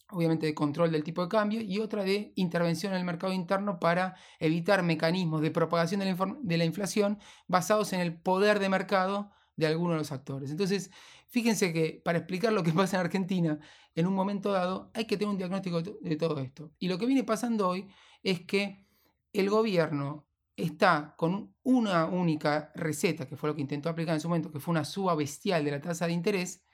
obviamente 0.10 0.46
de 0.46 0.54
control 0.54 0.92
del 0.92 1.04
tipo 1.04 1.22
de 1.22 1.28
cambio 1.28 1.62
y 1.62 1.80
otra 1.80 2.04
de 2.04 2.32
intervención 2.36 2.94
en 2.94 3.00
el 3.00 3.06
mercado 3.06 3.34
interno 3.34 3.80
para 3.80 4.16
evitar 4.40 4.84
mecanismos 4.84 5.42
de 5.42 5.52
propagación 5.52 6.00
de 6.00 6.06
la, 6.06 6.38
de 6.42 6.58
la 6.58 6.66
inflación 6.66 7.20
basados 7.48 7.92
en 7.94 8.00
el 8.00 8.18
poder 8.18 8.60
de 8.60 8.70
mercado 8.70 9.32
de 9.58 9.68
algunos 9.68 9.96
de 9.96 9.98
los 10.00 10.12
actores. 10.12 10.52
Entonces, 10.52 10.92
fíjense 11.28 11.74
que 11.74 12.02
para 12.04 12.20
explicar 12.20 12.54
lo 12.54 12.64
que 12.64 12.72
pasa 12.72 12.98
en 12.98 13.02
Argentina 13.02 13.60
en 13.96 14.08
un 14.08 14.14
momento 14.14 14.52
dado 14.52 14.92
hay 14.94 15.06
que 15.06 15.18
tener 15.18 15.32
un 15.32 15.38
diagnóstico 15.38 15.82
de 15.82 16.16
todo 16.16 16.40
esto. 16.40 16.72
Y 16.80 16.88
lo 16.88 16.98
que 16.98 17.06
viene 17.06 17.24
pasando 17.24 17.68
hoy 17.68 17.88
es 18.24 18.42
que 18.42 18.86
el 19.34 19.50
gobierno 19.50 20.27
está 20.58 21.14
con 21.16 21.56
una 21.62 22.08
única 22.08 22.72
receta, 22.76 23.28
que 23.28 23.38
fue 23.38 23.50
lo 23.50 23.56
que 23.56 23.62
intentó 23.62 23.90
aplicar 23.90 24.16
en 24.16 24.22
su 24.22 24.28
momento, 24.28 24.52
que 24.52 24.60
fue 24.60 24.72
una 24.72 24.84
suba 24.84 25.16
bestial 25.16 25.64
de 25.64 25.72
la 25.72 25.80
tasa 25.80 26.08
de 26.08 26.14
interés, 26.14 26.66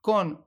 con 0.00 0.44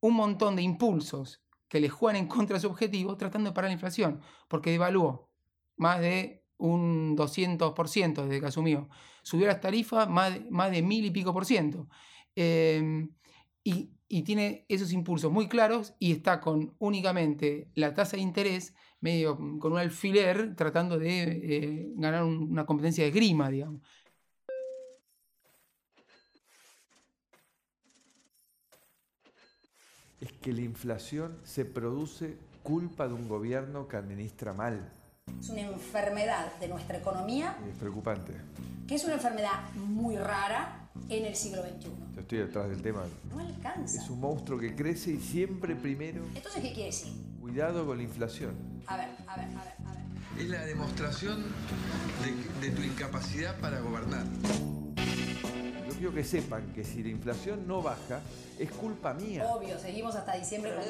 un 0.00 0.14
montón 0.14 0.56
de 0.56 0.62
impulsos 0.62 1.44
que 1.68 1.78
le 1.78 1.88
juegan 1.88 2.20
en 2.20 2.26
contra 2.26 2.54
de 2.54 2.60
su 2.60 2.66
objetivo, 2.66 3.16
tratando 3.16 3.50
de 3.50 3.54
parar 3.54 3.70
la 3.70 3.74
inflación, 3.74 4.20
porque 4.48 4.72
devaluó 4.72 5.30
más 5.76 6.00
de 6.00 6.44
un 6.58 7.16
200% 7.16 8.24
desde 8.24 8.40
que 8.40 8.46
asumió. 8.46 8.88
Subió 9.22 9.46
las 9.46 9.60
tarifas 9.60 10.08
más 10.08 10.34
de, 10.34 10.50
más 10.50 10.72
de 10.72 10.82
mil 10.82 11.04
y 11.04 11.10
pico 11.12 11.32
por 11.32 11.46
ciento. 11.46 11.88
Em, 12.34 13.14
y, 13.62 13.92
y 14.08 14.22
tiene 14.22 14.66
esos 14.68 14.92
impulsos 14.92 15.30
muy 15.30 15.46
claros 15.48 15.94
y 16.00 16.10
está 16.10 16.40
con 16.40 16.74
únicamente 16.80 17.70
la 17.74 17.94
tasa 17.94 18.16
de 18.16 18.22
interés 18.22 18.74
medio 19.00 19.36
con 19.58 19.72
un 19.72 19.78
alfiler 19.78 20.54
tratando 20.54 20.98
de 20.98 21.22
eh, 21.22 21.92
ganar 21.96 22.24
una 22.24 22.66
competencia 22.66 23.04
de 23.04 23.10
grima, 23.10 23.50
digamos. 23.50 23.82
Es 30.20 30.32
que 30.32 30.52
la 30.52 30.60
inflación 30.60 31.38
se 31.44 31.64
produce 31.64 32.36
culpa 32.62 33.08
de 33.08 33.14
un 33.14 33.26
gobierno 33.26 33.88
que 33.88 33.96
administra 33.96 34.52
mal. 34.52 34.92
Es 35.40 35.48
una 35.48 35.62
enfermedad 35.62 36.58
de 36.58 36.68
nuestra 36.68 36.98
economía. 36.98 37.56
Es 37.66 37.78
preocupante. 37.78 38.34
Que 38.86 38.96
es 38.96 39.04
una 39.04 39.14
enfermedad 39.14 39.72
muy 39.74 40.16
rara 40.16 40.89
en 41.08 41.24
el 41.24 41.34
siglo 41.34 41.62
XXI. 41.62 41.88
Yo 42.14 42.20
estoy 42.20 42.38
detrás 42.38 42.68
del 42.68 42.82
tema. 42.82 43.04
No 43.30 43.38
alcanza. 43.40 44.02
Es 44.02 44.10
un 44.10 44.20
monstruo 44.20 44.58
que 44.58 44.74
crece 44.74 45.12
y 45.12 45.18
siempre 45.18 45.74
primero. 45.74 46.22
Entonces, 46.34 46.62
¿qué 46.62 46.72
quiere 46.72 46.86
decir? 46.86 47.12
Cuidado 47.40 47.86
con 47.86 47.96
la 47.96 48.02
inflación. 48.02 48.54
A 48.86 48.96
ver, 48.96 49.08
a 49.26 49.36
ver, 49.36 49.46
a 49.46 49.64
ver, 49.64 49.74
a 49.86 49.92
ver. 49.92 50.00
Es 50.38 50.48
la 50.48 50.64
demostración 50.64 51.44
de, 52.60 52.68
de 52.68 52.74
tu 52.76 52.82
incapacidad 52.82 53.58
para 53.58 53.80
gobernar. 53.80 54.24
Yo 55.88 55.94
quiero 55.96 56.14
que 56.14 56.24
sepan 56.24 56.72
que 56.72 56.84
si 56.84 57.02
la 57.02 57.10
inflación 57.10 57.66
no 57.66 57.82
baja, 57.82 58.20
es 58.58 58.70
culpa 58.70 59.12
mía. 59.14 59.46
Obvio, 59.46 59.78
seguimos 59.78 60.14
hasta 60.14 60.36
diciembre 60.36 60.74
con 60.74 60.84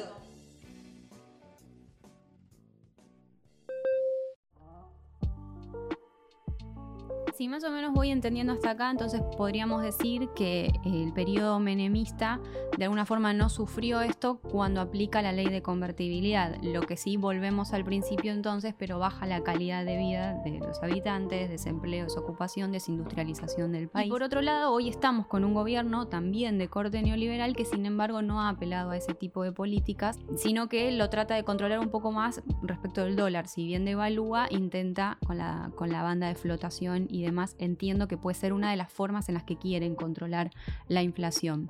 Si 7.37 7.47
más 7.47 7.63
o 7.63 7.71
menos 7.71 7.93
voy 7.93 8.09
entendiendo 8.09 8.51
hasta 8.51 8.71
acá, 8.71 8.91
entonces 8.91 9.21
podríamos 9.37 9.81
decir 9.81 10.29
que 10.35 10.73
el 10.83 11.13
periodo 11.13 11.59
menemista 11.59 12.41
de 12.77 12.83
alguna 12.83 13.05
forma 13.05 13.33
no 13.33 13.49
sufrió 13.49 14.01
esto 14.01 14.39
cuando 14.39 14.81
aplica 14.81 15.21
la 15.21 15.31
ley 15.31 15.47
de 15.47 15.61
convertibilidad. 15.61 16.57
Lo 16.61 16.81
que 16.81 16.97
sí 16.97 17.15
volvemos 17.15 17.73
al 17.73 17.85
principio 17.85 18.33
entonces, 18.33 18.75
pero 18.77 18.99
baja 18.99 19.25
la 19.25 19.43
calidad 19.43 19.85
de 19.85 19.97
vida 19.97 20.33
de 20.43 20.59
los 20.59 20.83
habitantes, 20.83 21.49
desempleo, 21.49 22.03
desocupación, 22.03 22.71
desindustrialización 22.71 23.71
del 23.71 23.87
país. 23.87 24.07
Y 24.07 24.09
por 24.09 24.23
otro 24.23 24.41
lado, 24.41 24.73
hoy 24.73 24.89
estamos 24.89 25.27
con 25.27 25.45
un 25.45 25.53
gobierno 25.53 26.07
también 26.07 26.57
de 26.57 26.67
corte 26.67 27.01
neoliberal 27.01 27.55
que 27.55 27.63
sin 27.63 27.85
embargo 27.85 28.21
no 28.21 28.41
ha 28.41 28.49
apelado 28.49 28.91
a 28.91 28.97
ese 28.97 29.13
tipo 29.13 29.43
de 29.43 29.53
políticas, 29.53 30.19
sino 30.35 30.67
que 30.67 30.91
lo 30.91 31.09
trata 31.09 31.35
de 31.35 31.43
controlar 31.43 31.79
un 31.79 31.89
poco 31.89 32.11
más 32.11 32.41
respecto 32.61 33.05
del 33.05 33.15
dólar. 33.15 33.47
Si 33.47 33.65
bien 33.65 33.85
devalúa, 33.85 34.47
intenta 34.49 35.17
con 35.25 35.37
la, 35.37 35.71
con 35.75 35.89
la 35.91 36.03
banda 36.03 36.27
de 36.27 36.35
flotación 36.35 37.07
y 37.09 37.20
de 37.21 37.31
entiendo 37.57 38.07
que 38.07 38.17
puede 38.17 38.35
ser 38.35 38.53
una 38.53 38.71
de 38.71 38.77
las 38.77 38.91
formas 38.91 39.29
en 39.29 39.35
las 39.35 39.43
que 39.43 39.57
quieren 39.57 39.95
controlar 39.95 40.51
la 40.87 41.03
inflación. 41.03 41.69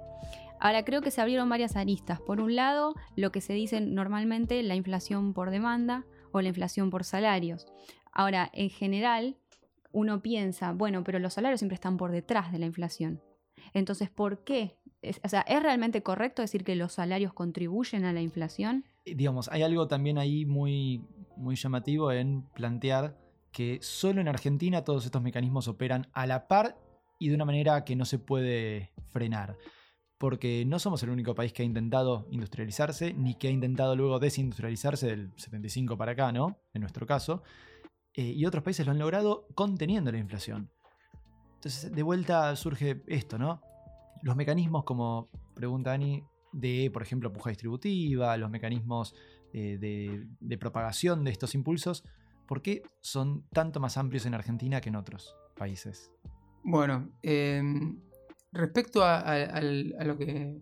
Ahora 0.60 0.86
creo 0.86 1.02
que 1.02 1.12
se 1.12 1.22
abrieron 1.22 1.50
varias 1.50 1.76
aristas. 1.76 2.22
Por 2.22 2.40
un 2.40 2.56
lado, 2.56 2.94
lo 3.16 3.32
que 3.32 3.42
se 3.42 3.54
dice 3.54 3.82
normalmente 3.82 4.62
la 4.64 4.76
inflación 4.76 5.34
por 5.34 5.50
demanda 5.50 6.06
o 6.32 6.42
la 6.42 6.50
inflación 6.50 6.90
por 6.90 7.04
salarios. 7.04 7.66
Ahora, 8.12 8.50
en 8.54 8.70
general, 8.70 9.38
uno 9.92 10.22
piensa, 10.22 10.74
bueno, 10.74 11.04
pero 11.04 11.20
los 11.20 11.34
salarios 11.34 11.60
siempre 11.60 11.76
están 11.76 11.98
por 11.98 12.12
detrás 12.12 12.52
de 12.52 12.60
la 12.60 12.66
inflación. 12.66 13.22
Entonces, 13.74 14.10
¿por 14.10 14.44
qué? 14.44 14.78
o 15.24 15.30
sea, 15.30 15.42
¿es 15.42 15.64
realmente 15.64 16.04
correcto 16.04 16.42
decir 16.42 16.64
que 16.64 16.76
los 16.76 16.94
salarios 16.94 17.34
contribuyen 17.34 18.06
a 18.06 18.14
la 18.14 18.22
inflación? 18.22 18.86
Digamos, 19.06 19.50
hay 19.50 19.64
algo 19.64 19.88
también 19.88 20.18
ahí 20.18 20.46
muy, 20.46 21.02
muy 21.36 21.56
llamativo 21.56 22.12
en 22.12 22.44
plantear 22.54 23.18
que 23.52 23.80
solo 23.82 24.22
en 24.22 24.28
Argentina 24.28 24.84
todos 24.84 25.06
estos 25.06 25.22
mecanismos 25.22 25.68
operan 25.68 26.08
a 26.14 26.26
la 26.26 26.48
par 26.48 26.78
y 27.20 27.30
de 27.30 27.36
una 27.36 27.46
manera 27.46 27.84
que 27.84 27.96
no 27.96 28.06
se 28.06 28.20
puede 28.20 28.92
frenar. 29.12 29.58
Porque 30.18 30.66
no 30.66 30.80
somos 30.80 31.04
el 31.04 31.10
único 31.10 31.36
país 31.36 31.52
que 31.52 31.64
ha 31.64 31.66
intentado 31.66 32.28
industrializarse, 32.32 33.14
ni 33.14 33.36
que 33.36 33.48
ha 33.48 33.52
intentado 33.52 33.96
luego 33.96 34.20
desindustrializarse 34.20 35.08
del 35.08 35.32
75 35.36 35.98
para 35.98 36.14
acá, 36.14 36.32
¿no? 36.32 36.58
En 36.74 36.82
nuestro 36.82 37.06
caso. 37.06 37.44
Eh, 38.14 38.34
y 38.36 38.46
otros 38.46 38.64
países 38.64 38.86
lo 38.86 38.92
han 38.92 39.00
logrado 39.00 39.48
conteniendo 39.56 40.12
la 40.12 40.20
inflación. 40.20 40.70
Entonces, 41.56 41.92
de 41.92 42.04
vuelta 42.04 42.56
surge 42.56 43.02
esto, 43.08 43.38
¿no? 43.38 43.62
Los 44.22 44.36
mecanismos, 44.36 44.84
como 44.84 45.30
pregunta 45.56 45.94
Ani, 45.94 46.24
de, 46.52 46.90
por 46.92 47.02
ejemplo, 47.02 47.32
puja 47.32 47.50
distributiva, 47.50 48.36
los 48.38 48.50
mecanismos 48.50 49.16
eh, 49.54 49.78
de, 49.80 50.28
de 50.40 50.58
propagación 50.58 51.24
de 51.24 51.32
estos 51.32 51.56
impulsos, 51.56 52.04
¿Por 52.52 52.62
qué 52.62 52.84
son 53.00 53.46
tanto 53.54 53.80
más 53.80 53.96
amplios 53.96 54.26
en 54.26 54.34
Argentina 54.34 54.82
que 54.82 54.90
en 54.90 54.98
otros 54.98 55.38
países? 55.56 56.12
Bueno, 56.64 57.10
em, 57.24 58.02
respecto 58.52 59.06
a, 59.06 59.62
lo 59.62 60.18
que 60.18 60.60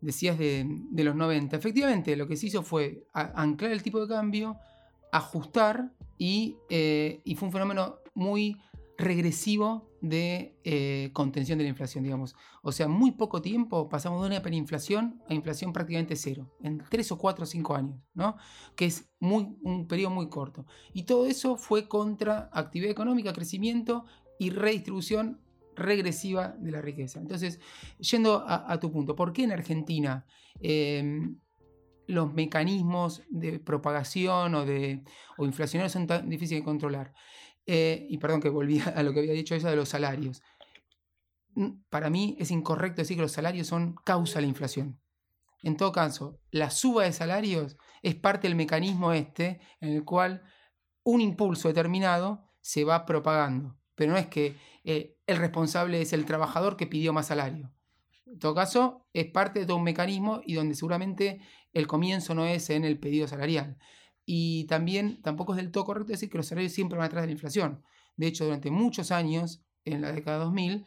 decías 0.00 0.38
de, 0.38 0.66
los 0.94 1.14
90, 1.14 1.54
efectivamente 1.54 2.16
lo 2.16 2.26
que 2.26 2.38
se 2.38 2.46
hizo 2.46 2.62
fue 2.62 3.04
anclar 3.12 3.72
el 3.72 3.82
tipo 3.82 4.00
de 4.00 4.08
cambio, 4.08 4.56
ajustar 5.12 5.92
y, 6.16 6.56
eh, 6.70 7.20
y 7.22 7.34
fue 7.34 7.48
un 7.48 7.52
fenómeno 7.52 7.96
muy 8.14 8.56
regresivo 8.96 9.85
de 10.00 10.58
eh, 10.64 11.10
contención 11.12 11.58
de 11.58 11.64
la 11.64 11.70
inflación, 11.70 12.04
digamos. 12.04 12.34
O 12.62 12.72
sea, 12.72 12.88
muy 12.88 13.12
poco 13.12 13.42
tiempo 13.42 13.88
pasamos 13.88 14.20
de 14.22 14.28
una 14.28 14.36
hiperinflación 14.36 15.22
a 15.28 15.34
inflación 15.34 15.72
prácticamente 15.72 16.16
cero, 16.16 16.52
en 16.62 16.82
3 16.88 17.12
o 17.12 17.18
4 17.18 17.44
o 17.44 17.46
5 17.46 17.74
años, 17.74 18.00
¿no? 18.14 18.36
Que 18.74 18.86
es 18.86 19.08
muy, 19.20 19.56
un 19.62 19.86
periodo 19.86 20.10
muy 20.10 20.28
corto. 20.28 20.66
Y 20.92 21.04
todo 21.04 21.26
eso 21.26 21.56
fue 21.56 21.88
contra 21.88 22.50
actividad 22.52 22.90
económica, 22.90 23.32
crecimiento 23.32 24.04
y 24.38 24.50
redistribución 24.50 25.40
regresiva 25.74 26.56
de 26.58 26.70
la 26.70 26.80
riqueza. 26.80 27.20
Entonces, 27.20 27.60
yendo 27.98 28.44
a, 28.46 28.78
tu 28.80 28.90
punto, 28.90 29.14
¿por 29.14 29.32
qué 29.32 29.44
en 29.44 29.52
Argentina 29.52 30.26
em, 30.60 31.38
los 32.06 32.32
mecanismos 32.32 33.22
de 33.28 33.58
propagación 33.58 34.54
o, 34.54 34.64
de, 34.64 35.02
o 35.36 35.44
inflacionarios 35.44 35.92
son 35.92 36.06
tan 36.06 36.28
difíciles 36.28 36.62
de 36.62 36.64
controlar? 36.64 37.12
Eh, 37.66 38.06
y 38.08 38.18
perdón 38.18 38.40
que 38.40 38.48
volví 38.48 38.80
a 38.94 39.02
lo 39.02 39.12
que 39.12 39.20
había 39.20 39.32
dicho 39.32 39.54
ella 39.54 39.70
de 39.70 39.76
los 39.76 39.88
salarios. 39.88 40.42
Para 41.88 42.10
mí 42.10 42.36
es 42.38 42.50
incorrecto 42.50 43.02
decir 43.02 43.16
que 43.16 43.22
los 43.22 43.32
salarios 43.32 43.66
son 43.66 43.94
causa 44.04 44.36
de 44.36 44.42
la 44.42 44.48
inflación. 44.48 45.00
En 45.62 45.76
todo 45.76 45.90
caso, 45.90 46.38
la 46.50 46.70
suba 46.70 47.04
de 47.04 47.12
salarios 47.12 47.76
es 48.02 48.14
parte 48.14 48.46
del 48.46 48.56
mecanismo 48.56 49.12
este 49.12 49.60
en 49.80 49.88
el 49.90 50.04
cual 50.04 50.42
un 51.02 51.20
impulso 51.20 51.68
determinado 51.68 52.44
se 52.60 52.84
va 52.84 53.06
propagando. 53.06 53.78
Pero 53.94 54.12
no 54.12 54.18
es 54.18 54.26
que 54.26 54.56
eh, 54.84 55.16
el 55.26 55.38
responsable 55.38 56.02
es 56.02 56.12
el 56.12 56.26
trabajador 56.26 56.76
que 56.76 56.86
pidió 56.86 57.12
más 57.12 57.28
salario. 57.28 57.72
En 58.26 58.38
todo 58.38 58.54
caso, 58.54 59.06
es 59.12 59.26
parte 59.26 59.64
de 59.64 59.72
un 59.72 59.82
mecanismo 59.82 60.40
y 60.44 60.54
donde 60.54 60.74
seguramente 60.74 61.40
el 61.72 61.86
comienzo 61.86 62.34
no 62.34 62.44
es 62.44 62.68
en 62.70 62.84
el 62.84 62.98
pedido 62.98 63.26
salarial. 63.26 63.78
Y 64.28 64.64
también 64.64 65.22
tampoco 65.22 65.52
es 65.54 65.56
del 65.58 65.70
todo 65.70 65.84
correcto 65.84 66.10
decir 66.12 66.28
que 66.28 66.36
los 66.36 66.46
salarios 66.48 66.72
siempre 66.72 66.98
van 66.98 67.06
atrás 67.06 67.22
de 67.22 67.28
la 67.28 67.32
inflación. 67.32 67.82
De 68.16 68.26
hecho, 68.26 68.44
durante 68.44 68.70
muchos 68.70 69.12
años, 69.12 69.62
en 69.84 70.02
la 70.02 70.10
década 70.12 70.38
2000, 70.38 70.84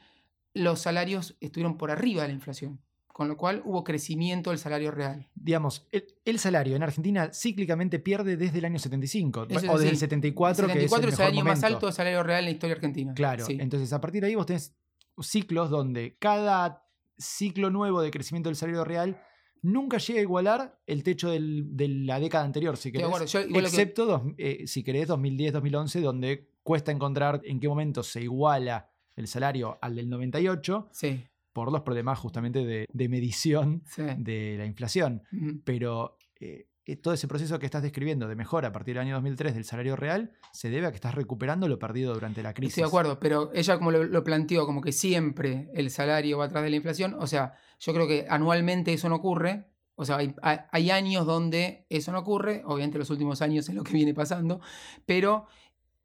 los 0.53 0.81
salarios 0.81 1.37
estuvieron 1.39 1.77
por 1.77 1.89
arriba 1.89 2.23
de 2.23 2.27
la 2.27 2.33
inflación, 2.33 2.81
con 3.07 3.29
lo 3.29 3.37
cual 3.37 3.61
hubo 3.63 3.83
crecimiento 3.85 4.49
del 4.49 4.59
salario 4.59 4.91
real. 4.91 5.29
Digamos, 5.35 5.87
el, 5.91 6.05
el 6.25 6.37
salario 6.39 6.75
en 6.75 6.83
Argentina 6.83 7.31
cíclicamente 7.33 7.99
pierde 7.99 8.35
desde 8.35 8.57
el 8.57 8.65
año 8.65 8.79
75 8.79 9.45
Eso 9.47 9.53
o 9.53 9.57
es 9.57 9.61
desde 9.61 9.73
el 9.75 9.79
decir, 9.83 9.99
74, 9.99 10.65
el 10.65 10.71
que 10.73 10.83
es 10.85 10.91
74 10.91 11.07
el 11.07 11.13
es 11.13 11.19
el 11.19 11.25
mejor 11.25 11.33
año 11.37 11.45
más 11.45 11.63
alto 11.63 11.85
de 11.87 11.93
salario 11.93 12.23
real 12.23 12.39
en 12.39 12.45
la 12.45 12.51
historia 12.51 12.75
argentina. 12.75 13.13
Claro, 13.13 13.45
Sí. 13.45 13.57
entonces 13.61 13.93
a 13.93 14.01
partir 14.01 14.21
de 14.21 14.27
ahí 14.27 14.35
vos 14.35 14.47
tenés 14.47 14.75
ciclos 15.21 15.69
donde 15.69 16.17
cada 16.19 16.85
ciclo 17.17 17.69
nuevo 17.69 18.01
de 18.01 18.11
crecimiento 18.11 18.49
del 18.49 18.55
salario 18.57 18.83
real 18.83 19.21
nunca 19.61 19.97
llega 19.97 20.19
a 20.19 20.23
igualar 20.23 20.79
el 20.87 21.03
techo 21.03 21.29
del- 21.31 21.75
de 21.75 21.87
la 21.87 22.19
década 22.19 22.43
anterior, 22.45 22.77
si 22.77 22.91
querés. 22.91 23.07
acuerdo. 23.07 23.25
Yo 23.27 23.39
igual 23.41 23.63
lo 23.63 23.69
que- 23.69 23.75
Excepto, 23.75 24.05
dos- 24.05 24.21
eh, 24.37 24.63
si 24.67 24.83
querés, 24.83 25.07
2010-2011, 25.07 26.01
donde 26.01 26.49
cuesta 26.63 26.91
encontrar 26.91 27.41
en 27.45 27.59
qué 27.59 27.67
momento 27.67 28.03
se 28.03 28.21
iguala 28.21 28.89
el 29.15 29.27
salario 29.27 29.77
al 29.81 29.95
del 29.95 30.09
98 30.09 30.89
Sí, 30.91 31.21
por 31.51 31.71
los 31.71 31.81
problemas 31.81 32.17
justamente 32.19 32.63
de, 32.65 32.85
de 32.91 33.09
medición 33.09 33.83
sí. 33.85 34.03
de 34.17 34.55
la 34.57 34.65
inflación. 34.65 35.23
Pero 35.65 36.17
eh, 36.39 36.67
todo 36.97 37.13
ese 37.13 37.27
proceso 37.27 37.59
que 37.59 37.65
estás 37.65 37.83
describiendo 37.83 38.27
de 38.27 38.35
mejora 38.35 38.69
a 38.69 38.71
partir 38.71 38.95
del 38.95 39.03
año 39.03 39.15
2003 39.15 39.53
del 39.53 39.65
salario 39.65 39.95
real 39.95 40.31
se 40.51 40.69
debe 40.69 40.87
a 40.87 40.91
que 40.91 40.95
estás 40.95 41.15
recuperando 41.15 41.67
lo 41.67 41.79
perdido 41.79 42.13
durante 42.13 42.43
la 42.43 42.53
crisis. 42.53 42.73
Estoy 42.73 42.83
de 42.83 42.87
acuerdo, 42.87 43.19
pero 43.19 43.51
ella 43.53 43.77
como 43.77 43.91
lo, 43.91 44.03
lo 44.03 44.23
planteó, 44.23 44.65
como 44.65 44.81
que 44.81 44.91
siempre 44.91 45.69
el 45.73 45.91
salario 45.91 46.37
va 46.37 46.45
atrás 46.45 46.63
de 46.63 46.69
la 46.69 46.75
inflación, 46.75 47.15
o 47.19 47.27
sea, 47.27 47.53
yo 47.79 47.93
creo 47.93 48.07
que 48.07 48.25
anualmente 48.29 48.93
eso 48.93 49.09
no 49.09 49.15
ocurre, 49.15 49.69
o 49.95 50.05
sea, 50.05 50.17
hay, 50.17 50.91
años 50.91 51.25
donde 51.25 51.85
eso 51.89 52.13
no 52.13 52.19
ocurre, 52.19 52.63
obviamente 52.65 52.97
los 52.97 53.09
últimos 53.09 53.41
años 53.41 53.67
es 53.67 53.75
lo 53.75 53.83
que 53.83 53.91
viene 53.91 54.13
pasando, 54.13 54.61
pero 55.05 55.47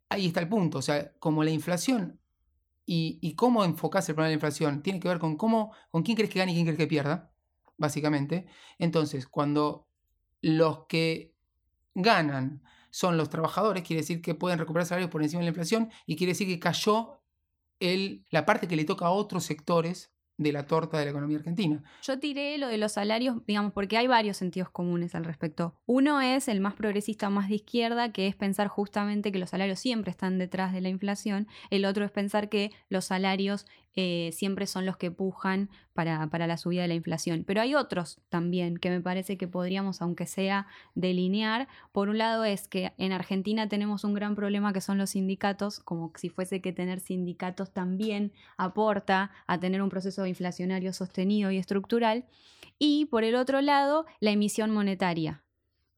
ahí 0.08 0.26
está 0.26 0.40
el 0.40 0.48
punto, 0.48 0.78
o 0.78 0.82
sea, 0.82 1.12
como 1.20 1.44
la 1.44 1.50
inflación 1.50 2.18
y, 2.84 3.20
y 3.22 3.34
cómo 3.36 3.64
enfocás 3.64 4.08
el 4.08 4.16
problema 4.16 4.30
de 4.30 4.32
la 4.32 4.38
inflación 4.38 4.82
tiene 4.82 4.98
que 4.98 5.06
ver 5.06 5.20
con 5.20 5.36
cómo, 5.36 5.72
con 5.90 6.02
quién 6.02 6.16
crees 6.16 6.30
que 6.30 6.40
gane 6.40 6.50
y 6.50 6.54
quién 6.56 6.66
crees 6.66 6.78
que 6.78 6.88
pierda, 6.88 7.30
básicamente. 7.76 8.46
Entonces, 8.78 9.26
cuando 9.28 9.86
los 10.44 10.86
que 10.86 11.34
ganan 11.94 12.62
son 12.90 13.16
los 13.16 13.30
trabajadores, 13.30 13.82
quiere 13.82 14.02
decir 14.02 14.20
que 14.20 14.34
pueden 14.34 14.58
recuperar 14.58 14.86
salarios 14.86 15.10
por 15.10 15.22
encima 15.22 15.40
de 15.40 15.46
la 15.46 15.50
inflación 15.50 15.90
y 16.06 16.16
quiere 16.16 16.32
decir 16.32 16.46
que 16.46 16.60
cayó 16.60 17.22
el, 17.80 18.26
la 18.30 18.44
parte 18.44 18.68
que 18.68 18.76
le 18.76 18.84
toca 18.84 19.06
a 19.06 19.10
otros 19.10 19.44
sectores 19.44 20.12
de 20.36 20.52
la 20.52 20.66
torta 20.66 20.98
de 20.98 21.04
la 21.04 21.12
economía 21.12 21.38
argentina. 21.38 21.82
Yo 22.02 22.18
tiré 22.18 22.58
lo 22.58 22.68
de 22.68 22.76
los 22.76 22.92
salarios, 22.92 23.38
digamos, 23.46 23.72
porque 23.72 23.96
hay 23.96 24.06
varios 24.06 24.36
sentidos 24.36 24.68
comunes 24.68 25.14
al 25.14 25.24
respecto. 25.24 25.80
Uno 25.86 26.20
es 26.20 26.48
el 26.48 26.60
más 26.60 26.74
progresista, 26.74 27.30
más 27.30 27.48
de 27.48 27.54
izquierda, 27.56 28.12
que 28.12 28.26
es 28.26 28.36
pensar 28.36 28.68
justamente 28.68 29.32
que 29.32 29.38
los 29.38 29.50
salarios 29.50 29.78
siempre 29.78 30.10
están 30.10 30.38
detrás 30.38 30.72
de 30.72 30.80
la 30.80 30.88
inflación. 30.88 31.46
El 31.70 31.84
otro 31.84 32.04
es 32.04 32.10
pensar 32.10 32.48
que 32.48 32.70
los 32.88 33.06
salarios 33.06 33.66
eh, 33.96 34.30
siempre 34.32 34.66
son 34.66 34.86
los 34.86 34.96
que 34.96 35.10
pujan 35.10 35.70
para, 35.92 36.28
para 36.28 36.46
la 36.46 36.56
subida 36.56 36.82
de 36.82 36.88
la 36.88 36.94
inflación. 36.94 37.44
Pero 37.46 37.60
hay 37.60 37.74
otros 37.74 38.20
también 38.28 38.76
que 38.76 38.90
me 38.90 39.00
parece 39.00 39.36
que 39.38 39.46
podríamos, 39.46 40.02
aunque 40.02 40.26
sea, 40.26 40.66
delinear. 40.94 41.68
Por 41.92 42.08
un 42.08 42.18
lado 42.18 42.44
es 42.44 42.66
que 42.66 42.92
en 42.98 43.12
Argentina 43.12 43.68
tenemos 43.68 44.04
un 44.04 44.14
gran 44.14 44.34
problema 44.34 44.72
que 44.72 44.80
son 44.80 44.98
los 44.98 45.10
sindicatos, 45.10 45.80
como 45.80 46.12
si 46.16 46.28
fuese 46.28 46.60
que 46.60 46.72
tener 46.72 47.00
sindicatos 47.00 47.72
también 47.72 48.32
aporta 48.56 49.30
a 49.46 49.60
tener 49.60 49.82
un 49.82 49.90
proceso 49.90 50.26
inflacionario 50.26 50.92
sostenido 50.92 51.50
y 51.50 51.58
estructural. 51.58 52.24
Y 52.78 53.06
por 53.06 53.24
el 53.24 53.36
otro 53.36 53.60
lado, 53.60 54.06
la 54.20 54.30
emisión 54.30 54.70
monetaria. 54.70 55.44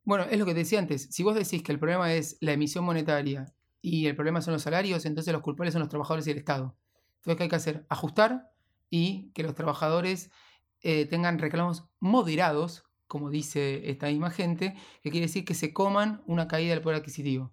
Bueno, 0.05 0.25
es 0.31 0.38
lo 0.38 0.47
que 0.47 0.53
te 0.53 0.61
decía 0.61 0.79
antes. 0.79 1.09
Si 1.11 1.23
vos 1.23 1.35
decís 1.35 1.62
que 1.62 1.73
el 1.73 1.79
problema 1.79 2.12
es 2.12 2.37
la 2.40 2.53
emisión 2.53 2.85
monetaria 2.85 3.53
y 3.83 4.07
el 4.07 4.14
problema 4.14 4.40
son 4.40 4.53
los 4.53 4.62
salarios, 4.62 5.05
entonces 5.05 5.33
los 5.33 5.42
culpables 5.42 5.73
son 5.73 5.81
los 5.81 5.88
trabajadores 5.88 6.27
y 6.27 6.31
el 6.31 6.38
Estado. 6.38 6.77
Entonces, 7.27 7.39
¿qué 7.39 7.43
hay 7.43 7.49
que 7.49 7.57
hacer? 7.57 7.87
Ajustar 7.89 8.53
y 8.89 9.33
que 9.33 9.43
los 9.43 9.57
trabajadores 9.57 10.31
eh, 10.83 11.07
tengan 11.07 11.41
reclamos 11.41 11.89
moderados, 11.99 12.85
como 13.09 13.31
dice 13.31 13.91
esta 13.91 14.07
misma 14.07 14.31
gente, 14.31 14.77
que 15.03 15.11
quiere 15.11 15.27
decir 15.27 15.45
que 15.45 15.55
se 15.55 15.73
coman 15.73 16.23
una 16.27 16.47
caída 16.47 16.71
del 16.71 16.83
poder 16.83 16.99
adquisitivo. 16.99 17.53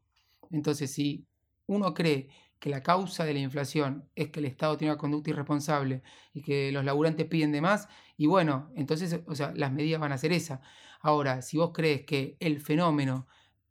Entonces, 0.52 0.92
si 0.94 1.26
uno 1.66 1.96
cree 1.96 2.30
que 2.60 2.70
la 2.70 2.84
causa 2.84 3.26
de 3.26 3.34
la 3.34 3.40
inflación 3.40 4.08
es 4.14 4.30
que 4.30 4.42
el 4.42 4.46
Estado 4.46 4.78
tiene 4.78 4.92
una 4.92 5.00
conducta 5.00 5.32
irresponsable 5.32 6.04
y 6.36 6.44
que 6.44 6.72
los 6.72 6.86
laburantes 6.86 7.26
piden 7.26 7.52
de 7.52 7.62
más, 7.62 7.88
y 8.16 8.28
bueno, 8.28 8.72
entonces, 8.76 9.22
o 9.26 9.34
sea, 9.34 9.54
las 9.56 9.72
medidas 9.72 10.00
van 10.00 10.12
a 10.12 10.20
ser 10.20 10.34
esas. 10.34 10.60
Ahora, 11.02 11.42
si 11.42 11.58
vos 11.58 11.72
crees 11.74 12.04
que 12.06 12.38
el 12.40 12.62
fenómeno 12.62 13.28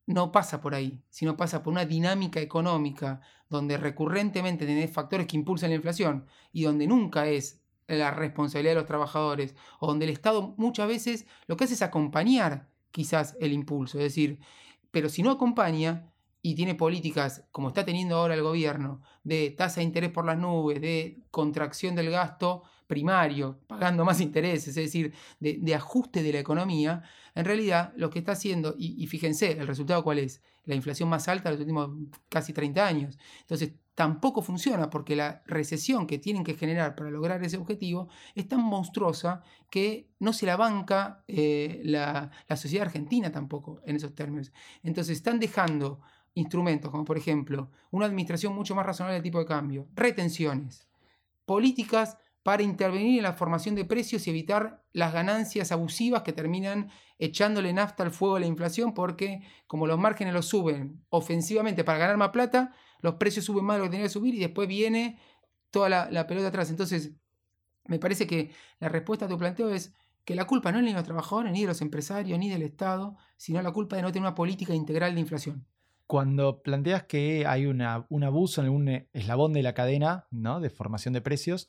no 0.06 0.32
pasa 0.32 0.60
por 0.60 0.74
ahí, 0.74 1.00
sino 1.10 1.36
pasa 1.36 1.62
por 1.62 1.72
una 1.72 1.84
dinámica 1.84 2.40
económica 2.40 3.20
donde 3.48 3.76
recurrentemente 3.76 4.66
tenés 4.66 4.90
factores 4.90 5.26
que 5.26 5.36
impulsan 5.36 5.70
la 5.70 5.76
inflación 5.76 6.26
y 6.52 6.62
donde 6.62 6.86
nunca 6.86 7.26
es 7.26 7.60
la 7.86 8.10
responsabilidad 8.10 8.72
de 8.72 8.80
los 8.80 8.86
trabajadores, 8.86 9.54
o 9.78 9.86
donde 9.86 10.06
el 10.06 10.12
Estado 10.12 10.54
muchas 10.56 10.88
veces 10.88 11.26
lo 11.46 11.56
que 11.56 11.64
hace 11.64 11.74
es 11.74 11.82
acompañar 11.82 12.68
quizás 12.90 13.36
el 13.40 13.52
impulso, 13.52 13.98
es 13.98 14.04
decir, 14.04 14.38
pero 14.90 15.08
si 15.08 15.22
no 15.22 15.30
acompaña 15.30 16.12
y 16.42 16.54
tiene 16.54 16.74
políticas 16.74 17.44
como 17.52 17.68
está 17.68 17.84
teniendo 17.84 18.16
ahora 18.16 18.34
el 18.34 18.42
gobierno 18.42 19.00
de 19.22 19.50
tasa 19.50 19.80
de 19.80 19.84
interés 19.84 20.10
por 20.10 20.24
las 20.24 20.38
nubes, 20.38 20.80
de 20.80 21.22
contracción 21.30 21.94
del 21.94 22.10
gasto 22.10 22.64
primario, 22.92 23.58
pagando 23.66 24.04
más 24.04 24.20
intereses, 24.20 24.68
es 24.68 24.74
decir, 24.74 25.14
de, 25.40 25.74
ajuste 25.74 26.22
de 26.22 26.30
la 26.30 26.40
economía, 26.40 27.02
en 27.34 27.46
realidad 27.46 27.94
lo 27.96 28.10
que 28.10 28.18
está 28.18 28.32
haciendo, 28.32 28.74
y, 28.76 29.02
y 29.02 29.06
fíjense, 29.06 29.52
el 29.52 29.66
resultado 29.66 30.04
cuál 30.04 30.18
es, 30.18 30.42
la 30.64 30.74
inflación 30.74 31.08
más 31.08 31.26
alta 31.26 31.48
de 31.48 31.54
los 31.54 31.60
últimos 31.60 31.90
casi 32.28 32.52
30 32.52 32.86
años. 32.86 33.18
Entonces, 33.40 33.72
tampoco 33.94 34.42
funciona 34.42 34.90
porque 34.90 35.16
la 35.16 35.42
recesión 35.46 36.06
que 36.06 36.18
tienen 36.18 36.44
que 36.44 36.54
generar 36.54 36.94
para 36.94 37.10
lograr 37.10 37.42
ese 37.42 37.56
objetivo 37.56 38.08
es 38.34 38.46
tan 38.46 38.60
monstruosa 38.60 39.42
que 39.70 40.10
no 40.20 40.34
se 40.34 40.44
la 40.44 40.56
banca 40.56 41.24
eh, 41.28 41.80
la, 41.84 42.30
la 42.46 42.56
sociedad 42.56 42.86
argentina 42.86 43.32
tampoco 43.32 43.80
en 43.86 43.96
esos 43.96 44.14
términos. 44.14 44.52
Entonces, 44.82 45.16
están 45.16 45.40
dejando 45.40 46.00
instrumentos 46.34 46.90
como 46.90 47.04
por 47.04 47.18
ejemplo 47.18 47.70
una 47.90 48.06
administración 48.06 48.54
mucho 48.54 48.74
más 48.74 48.86
razonable 48.86 49.14
del 49.14 49.22
tipo 49.22 49.38
de 49.38 49.46
cambio, 49.46 49.88
retenciones, 49.94 50.88
políticas 51.44 52.18
para 52.42 52.62
intervenir 52.62 53.18
en 53.18 53.22
la 53.22 53.34
formación 53.34 53.74
de 53.74 53.84
precios 53.84 54.26
y 54.26 54.30
evitar 54.30 54.82
las 54.92 55.12
ganancias 55.12 55.70
abusivas 55.70 56.22
que 56.22 56.32
terminan 56.32 56.90
echándole 57.18 57.72
nafta 57.72 58.02
al 58.02 58.10
fuego 58.10 58.36
a 58.36 58.40
la 58.40 58.46
inflación 58.46 58.94
porque 58.94 59.42
como 59.66 59.86
los 59.86 59.98
márgenes 59.98 60.34
los 60.34 60.46
suben 60.46 61.04
ofensivamente 61.08 61.84
para 61.84 61.98
ganar 61.98 62.16
más 62.16 62.30
plata, 62.30 62.74
los 63.00 63.14
precios 63.14 63.44
suben 63.44 63.64
más 63.64 63.76
de 63.76 63.78
lo 63.78 63.84
que 63.84 63.90
tenían 63.90 64.06
que 64.06 64.12
subir 64.12 64.34
y 64.34 64.40
después 64.40 64.66
viene 64.66 65.18
toda 65.70 65.88
la, 65.88 66.26
pelota 66.26 66.48
atrás. 66.48 66.70
Entonces, 66.70 67.12
me 67.86 67.98
parece 67.98 68.26
que 68.26 68.50
la 68.80 68.88
respuesta 68.88 69.26
a 69.26 69.28
tu 69.28 69.38
planteo 69.38 69.70
es 69.70 69.94
que 70.24 70.34
la 70.34 70.46
culpa 70.46 70.72
no 70.72 70.78
es 70.78 70.84
ni 70.84 70.90
de 70.90 70.96
los 70.96 71.04
trabajadores, 71.04 71.52
ni 71.52 71.62
de 71.62 71.68
los 71.68 71.80
empresarios, 71.80 72.38
ni 72.38 72.50
del 72.50 72.62
Estado, 72.62 73.16
sino 73.36 73.62
la 73.62 73.72
culpa 73.72 73.96
de 73.96 74.02
no 74.02 74.12
tener 74.12 74.26
una 74.26 74.34
política 74.34 74.74
integral 74.74 75.14
de 75.14 75.20
inflación. 75.20 75.66
Cuando 76.06 76.62
planteas 76.62 77.04
que 77.04 77.46
hay 77.46 77.66
un 77.66 77.80
abuso 77.82 78.60
en 78.60 78.66
algún 78.66 78.88
eslabón 79.12 79.52
de 79.52 79.62
la 79.62 79.72
cadena 79.72 80.26
¿no? 80.30 80.60
de 80.60 80.70
formación 80.70 81.14
de 81.14 81.22
precios 81.22 81.68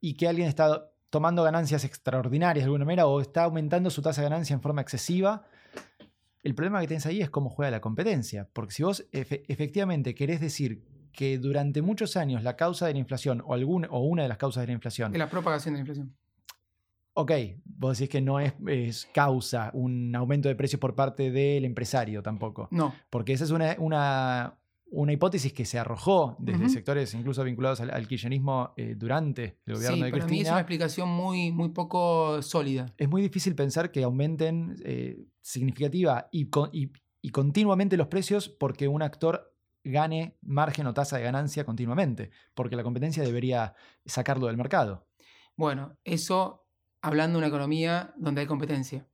y 0.00 0.14
que 0.14 0.28
alguien 0.28 0.48
está 0.48 0.90
tomando 1.10 1.42
ganancias 1.42 1.84
extraordinarias 1.84 2.64
de 2.64 2.66
alguna 2.66 2.84
manera 2.84 3.06
o 3.06 3.20
está 3.20 3.44
aumentando 3.44 3.90
su 3.90 4.02
tasa 4.02 4.20
de 4.22 4.28
ganancia 4.28 4.54
en 4.54 4.60
forma 4.60 4.82
excesiva, 4.82 5.44
el 6.42 6.54
problema 6.54 6.80
que 6.80 6.86
tienes 6.88 7.06
ahí 7.06 7.20
es 7.22 7.30
cómo 7.30 7.48
juega 7.50 7.70
la 7.70 7.80
competencia. 7.80 8.48
Porque 8.52 8.72
si 8.74 8.82
vos 8.82 9.06
efe- 9.12 9.42
efectivamente 9.48 10.14
querés 10.14 10.40
decir 10.40 10.84
que 11.12 11.38
durante 11.38 11.80
muchos 11.82 12.16
años 12.16 12.42
la 12.42 12.56
causa 12.56 12.86
de 12.86 12.92
la 12.92 12.98
inflación 12.98 13.42
o, 13.46 13.54
algún, 13.54 13.86
o 13.90 14.00
una 14.00 14.22
de 14.24 14.28
las 14.28 14.36
causas 14.38 14.60
de 14.62 14.66
la 14.68 14.72
inflación 14.74 15.12
De 15.12 15.18
la 15.18 15.30
propagación 15.30 15.74
de 15.74 15.78
la 15.78 15.80
inflación. 15.80 16.14
Ok, 17.14 17.32
vos 17.64 17.96
decís 17.98 18.10
que 18.12 18.20
no 18.20 18.38
es, 18.38 18.52
es 18.66 19.08
causa 19.14 19.70
un 19.72 20.14
aumento 20.14 20.48
de 20.50 20.54
precios 20.54 20.78
por 20.78 20.94
parte 20.94 21.30
del 21.30 21.64
empresario 21.64 22.22
tampoco. 22.22 22.68
No, 22.70 22.94
Porque 23.08 23.32
esa 23.32 23.44
es 23.44 23.50
una, 23.50 23.74
una, 23.78 24.58
una 24.88 25.12
hipótesis 25.12 25.52
que 25.52 25.64
se 25.64 25.78
arrojó 25.78 26.36
desde 26.38 26.68
sectores 26.68 27.12
incluso 27.14 27.42
vinculados 27.42 27.80
al, 27.80 27.90
al 27.90 28.06
kirchnerismo 28.06 28.72
eh, 28.76 28.94
durante 28.96 29.58
el 29.66 29.74
gobierno 29.74 29.96
sí, 29.96 30.02
de 30.04 30.10
para 30.12 30.26
mí 30.26 30.40
es 30.40 30.48
una 30.48 30.60
explicación 30.60 31.08
muy, 31.08 31.50
muy 31.52 31.70
poco 31.70 32.40
sólida. 32.42 32.86
Es 32.96 33.08
muy 33.08 33.20
difícil 33.20 33.54
pensar 33.54 33.90
que 33.90 34.02
aumenten 34.04 34.76
eh, 34.84 35.18
significativa 35.40 36.28
y, 36.30 36.48
con- 36.50 36.70
y- 36.72 36.92
y 37.20 37.30
continuamente 37.30 37.96
los 37.96 38.06
precios 38.06 38.48
porque 38.48 38.86
un 38.86 39.02
actor 39.02 39.52
gane 39.82 40.36
margen 40.42 40.86
o 40.86 40.94
tasa 40.94 41.16
de 41.16 41.24
ganancia 41.24 41.64
continuamente, 41.64 42.30
porque 42.54 42.76
la 42.76 42.82
competencia 42.84 43.22
debería 43.22 43.74
sacarlo 44.04 44.46
del 44.46 44.56
mercado. 44.56 45.06
Bueno, 45.56 45.96
eso 46.04 46.66
hablando 47.02 47.38
de 47.38 47.40
una 47.40 47.48
economía 47.48 48.14
donde 48.16 48.42
hay 48.42 48.46
competencia. 48.46 49.06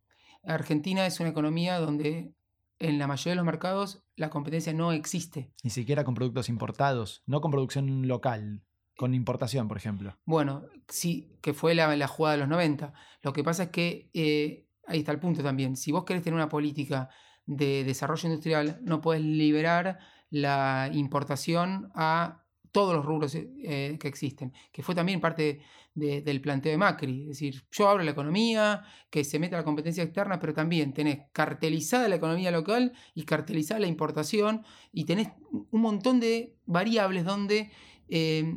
Argentina 0.45 1.07
es 1.07 1.21
una 1.21 1.29
economía 1.31 1.79
donde 1.79 2.35
en 2.83 2.99
la 2.99 3.07
mayoría 3.07 3.33
de 3.33 3.37
los 3.37 3.45
mercados 3.45 4.05
la 4.17 4.29
competencia 4.29 4.73
no 4.73 4.93
existe. 4.93 5.53
Ni 5.63 5.71
siquiera 5.71 6.05
con 6.05 6.15
productos 6.15 6.49
importados, 6.49 7.23
no 7.27 7.41
con 7.41 7.51
producción 7.51 8.09
local, 8.09 8.63
con 8.97 9.15
importación, 9.15 9.69
por 9.69 9.77
ejemplo. 9.77 10.19
Bueno, 10.25 10.67
sí, 10.89 11.39
que 11.41 11.55
fue 11.55 11.75
la, 11.75 11.97
la 11.97 12.09
jugada 12.09 12.35
de 12.35 12.41
los 12.41 12.49
90. 12.49 12.93
Lo 13.23 13.33
que 13.33 13.45
pasa 13.45 13.65
es 13.65 13.69
que, 13.71 14.11
eh, 14.13 14.69
ahí 14.87 14.99
está 14.99 15.13
el 15.13 15.21
punto 15.21 15.43
también, 15.43 15.77
si 15.77 15.93
vos 15.93 16.05
querés 16.05 16.23
tener 16.23 16.35
una 16.35 16.49
política 16.49 17.09
de 17.47 17.85
desarrollo 17.85 18.29
industrial, 18.29 18.81
no 18.83 19.01
puedes 19.01 19.23
liberar 19.23 19.99
la 20.31 20.91
importación 20.93 21.91
a 21.95 22.42
todos 22.73 22.95
los 22.95 23.05
rubros 23.05 23.35
eh, 23.37 23.97
que 24.01 24.09
existen, 24.09 24.53
que 24.73 24.83
fue 24.83 24.95
también 24.95 25.21
parte 25.21 25.61
de- 25.95 26.23
del 26.23 26.41
planteo 26.41 26.73
de 26.73 26.79
Macri. 26.79 27.23
Es 27.23 27.29
decir, 27.29 27.65
yo 27.71 27.89
abro 27.89 28.03
la 28.03 28.11
economía, 28.13 28.83
que 29.11 29.25
se 29.25 29.39
meta 29.39 29.57
la 29.59 29.65
competencia 29.65 30.03
externa, 30.03 30.39
pero 30.39 30.55
también 30.55 30.93
tenés 30.95 31.21
cartelizada 31.33 32.09
la 32.09 32.17
economía 32.17 32.51
local 32.51 32.93
y 33.15 33.25
cartelizada 33.25 33.81
la 33.81 33.87
importación 33.89 34.65
y 34.93 35.05
tenés 35.05 35.29
un 35.51 35.81
montón 35.81 36.19
de 36.19 36.57
variables 36.67 37.25
donde 37.25 37.71
eh, 38.09 38.57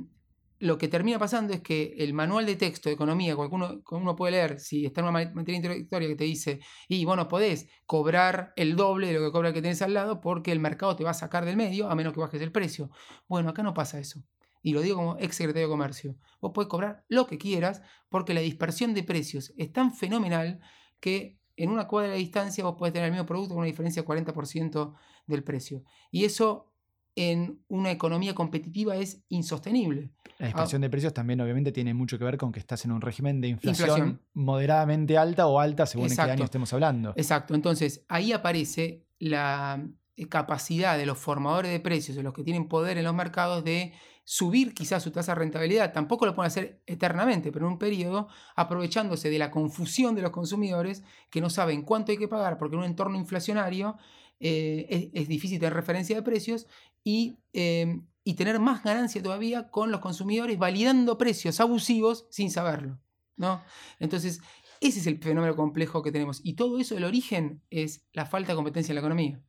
lo 0.60 0.78
que 0.78 0.88
termina 0.88 1.20
pasando 1.20 1.54
es 1.54 1.62
que 1.62 1.96
el 1.98 2.13
manual 2.13 2.46
de 2.46 2.56
texto 2.56 2.89
de 2.89 2.96
economía, 2.96 3.36
que 3.36 3.41
uno, 3.41 3.82
uno 3.91 4.15
puede 4.15 4.32
leer, 4.34 4.60
si 4.60 4.86
está 4.86 5.02
en 5.02 5.08
una 5.08 5.12
ma- 5.12 5.32
materia 5.34 5.58
introductoria 5.58 6.08
que 6.08 6.15
te 6.15 6.24
dice, 6.24 6.60
y 6.88 7.04
vos 7.06 7.18
no 7.18 7.28
podés 7.28 7.68
cobrar 7.86 8.54
el 8.56 8.76
doble 8.76 9.08
de 9.08 9.13
lo 9.13 9.26
que 9.26 9.32
cobra 9.32 9.50
el 9.50 9.54
que 9.54 9.62
tenés 9.62 9.82
al 9.82 9.94
lado 9.94 10.22
porque 10.22 10.52
el 10.52 10.60
mercado 10.60 10.96
te 10.96 11.04
va 11.04 11.12
a 11.12 11.13
sacar 11.13 11.46
del 11.46 11.58
medio 11.58 11.89
a 11.89 11.96
menos 11.96 12.13
que 12.13 12.20
bajes 12.22 12.41
el 12.41 12.52
precio. 12.52 12.89
Bueno, 13.28 13.50
acá 13.50 13.63
no 13.63 13.74
pasa 13.74 14.00
eso. 14.00 14.24
Y 14.62 14.74
lo 14.74 14.82
digo 14.82 14.96
como 14.96 15.18
ex 15.20 15.36
secretario 15.36 15.68
de 15.68 15.72
Comercio. 15.72 16.15
Vos 16.41 16.52
podés 16.54 16.70
cobrar 16.70 17.04
lo 17.08 17.28
que 17.28 17.38
quieras 17.38 17.84
porque 18.10 18.34
la 18.34 18.41
dispersión 18.41 18.94
de 18.94 19.04
precios 19.04 19.54
es 19.58 19.72
tan 19.72 19.94
fenomenal 19.94 20.60
que 21.00 21.38
en 21.58 21.70
una 21.70 21.88
cuadra 21.88 22.13
de 22.13 22.18
distancia 22.18 22.63
vos 22.63 22.76
podés 22.76 22.94
tener 22.94 23.06
el 23.08 23.12
mismo 23.12 23.26
producto 23.28 23.50
con 23.50 23.60
una 23.60 23.68
diferencia 23.68 24.02
del 24.02 24.08
40% 24.08 24.96
del 25.28 25.44
precio. 25.44 25.84
Y 26.12 26.26
eso 26.26 26.72
en 27.15 27.63
una 27.69 27.91
economía 27.91 28.36
competitiva 28.36 28.95
es 28.97 29.23
insostenible. 29.30 30.12
La 30.38 30.47
dispersión 30.47 30.82
de 30.82 30.89
precios 30.89 31.13
también 31.13 31.39
obviamente 31.39 31.71
tiene 31.71 31.93
mucho 31.93 32.17
que 32.17 32.25
ver 32.25 32.38
con 32.38 32.51
que 32.51 32.60
estás 32.60 32.84
en 32.84 32.91
un 32.91 32.99
régimen 33.01 33.39
de 33.39 33.47
inflación, 33.47 33.88
Inflación. 33.89 34.21
moderadamente 34.34 35.17
alta 35.17 35.47
o 35.47 35.60
alta 35.60 35.86
según 35.86 36.06
en 36.06 36.10
qué 36.10 36.13
Exacto. 36.13 36.34
año 36.34 36.43
estemos 36.43 36.73
hablando. 36.73 37.13
Exacto, 37.15 37.56
entonces 37.56 38.04
ahí 38.10 38.34
aparece 38.34 39.06
la 39.17 39.88
eh, 40.17 40.28
capacidad 40.28 40.97
de 40.97 41.06
los 41.06 41.17
formadores 41.17 41.71
de 41.71 41.80
precios, 41.80 42.17
de 42.17 42.23
los 42.23 42.34
que 42.34 42.43
tienen 42.43 42.67
poder 42.67 42.97
en 42.97 43.06
los 43.06 43.13
mercados, 43.13 43.63
de 43.63 43.93
subir 44.25 44.73
quizás 44.73 45.04
su 45.04 45.12
tasa 45.12 45.34
de 45.34 45.39
rentabilidad. 45.39 45.93
Tampoco 45.93 46.25
lo 46.25 46.36
pueden 46.36 46.47
hacer 46.47 46.82
eternamente, 46.86 47.51
pero 47.54 47.67
en 47.67 47.73
un 47.73 47.80
periodo, 47.80 48.28
aprovechándose 48.58 49.30
de 49.30 49.39
la 49.39 49.51
confusión 49.51 50.15
de 50.15 50.21
los 50.21 50.32
consumidores 50.32 51.04
que 51.30 51.39
no 51.39 51.49
saben 51.49 51.84
cuánto 51.84 52.12
hay 52.12 52.17
que 52.17 52.28
pagar, 52.28 52.58
porque 52.58 52.75
en 52.75 52.80
un 52.80 52.86
entorno 52.86 53.17
inflacionario 53.17 53.97
eh, 54.41 54.88
es, 54.89 55.21
es 55.21 55.28
difícil 55.30 55.60
tener 55.60 55.73
referencia 55.73 56.15
de 56.15 56.21
precios 56.23 56.67
y, 57.06 57.38
eh, 57.54 58.02
y 58.26 58.34
tener 58.34 58.60
más 58.60 58.84
ganancia 58.84 59.24
todavía 59.24 59.70
con 59.70 59.91
los 59.91 60.02
consumidores 60.02 60.58
validando 60.60 61.18
precios 61.18 61.62
abusivos 61.62 62.28
sin 62.30 62.52
saberlo. 62.52 63.00
¿no? 63.38 63.62
Entonces, 64.00 64.41
ese 64.82 65.00
es 65.00 65.08
el 65.08 65.20
fenómeno 65.20 65.56
complejo 65.56 66.02
que 66.02 66.12
tenemos. 66.12 66.41
Y 66.44 66.56
todo 66.56 66.80
eso, 66.80 66.98
el 66.98 67.06
origen 67.06 67.62
es 67.70 68.06
la 68.12 68.26
falta 68.26 68.52
de 68.52 68.56
competencia 68.56 68.91
en 68.91 68.96
la 68.96 69.02
economía. 69.02 69.41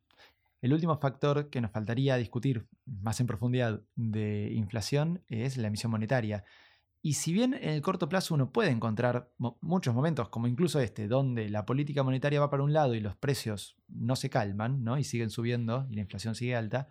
El 0.61 0.73
último 0.73 0.97
factor 0.97 1.49
que 1.49 1.61
nos 1.61 1.71
faltaría 1.71 2.15
discutir 2.15 2.67
más 2.85 3.19
en 3.19 3.27
profundidad 3.27 3.81
de 3.95 4.51
inflación 4.53 5.23
es 5.27 5.57
la 5.57 5.67
emisión 5.67 5.91
monetaria. 5.91 6.43
Y 7.01 7.13
si 7.13 7.31
bien 7.31 7.53
en 7.53 7.69
el 7.69 7.81
corto 7.81 8.09
plazo 8.09 8.33
uno 8.33 8.51
puede 8.51 8.71
encontrar 8.71 9.31
muchos 9.61 9.93
momentos, 9.93 10.29
como 10.29 10.47
incluso 10.47 10.79
este, 10.79 11.07
donde 11.07 11.47
la 11.49 11.65
política 11.65 12.03
monetaria 12.03 12.39
va 12.39 12.49
para 12.49 12.63
un 12.63 12.73
lado 12.73 12.95
y 12.95 12.99
los 12.99 13.15
precios 13.15 13.77
no 13.87 14.15
se 14.15 14.29
calman 14.29 14.83
¿no? 14.83 14.97
y 14.97 15.03
siguen 15.03 15.29
subiendo 15.29 15.85
y 15.89 15.95
la 15.95 16.01
inflación 16.01 16.33
sigue 16.33 16.55
alta, 16.55 16.89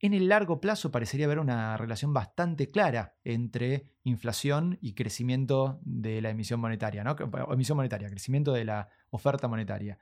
en 0.00 0.14
el 0.14 0.28
largo 0.28 0.60
plazo 0.60 0.90
parecería 0.90 1.26
haber 1.26 1.38
una 1.38 1.76
relación 1.76 2.12
bastante 2.12 2.70
clara 2.70 3.16
entre 3.24 3.86
inflación 4.04 4.78
y 4.80 4.92
crecimiento 4.92 5.80
de 5.82 6.20
la 6.20 6.30
emisión 6.30 6.60
monetaria, 6.60 7.02
¿no? 7.02 7.16
Emisión 7.50 7.76
monetaria, 7.76 8.08
crecimiento 8.10 8.52
de 8.52 8.64
la 8.64 8.88
oferta 9.10 9.48
monetaria. 9.48 9.98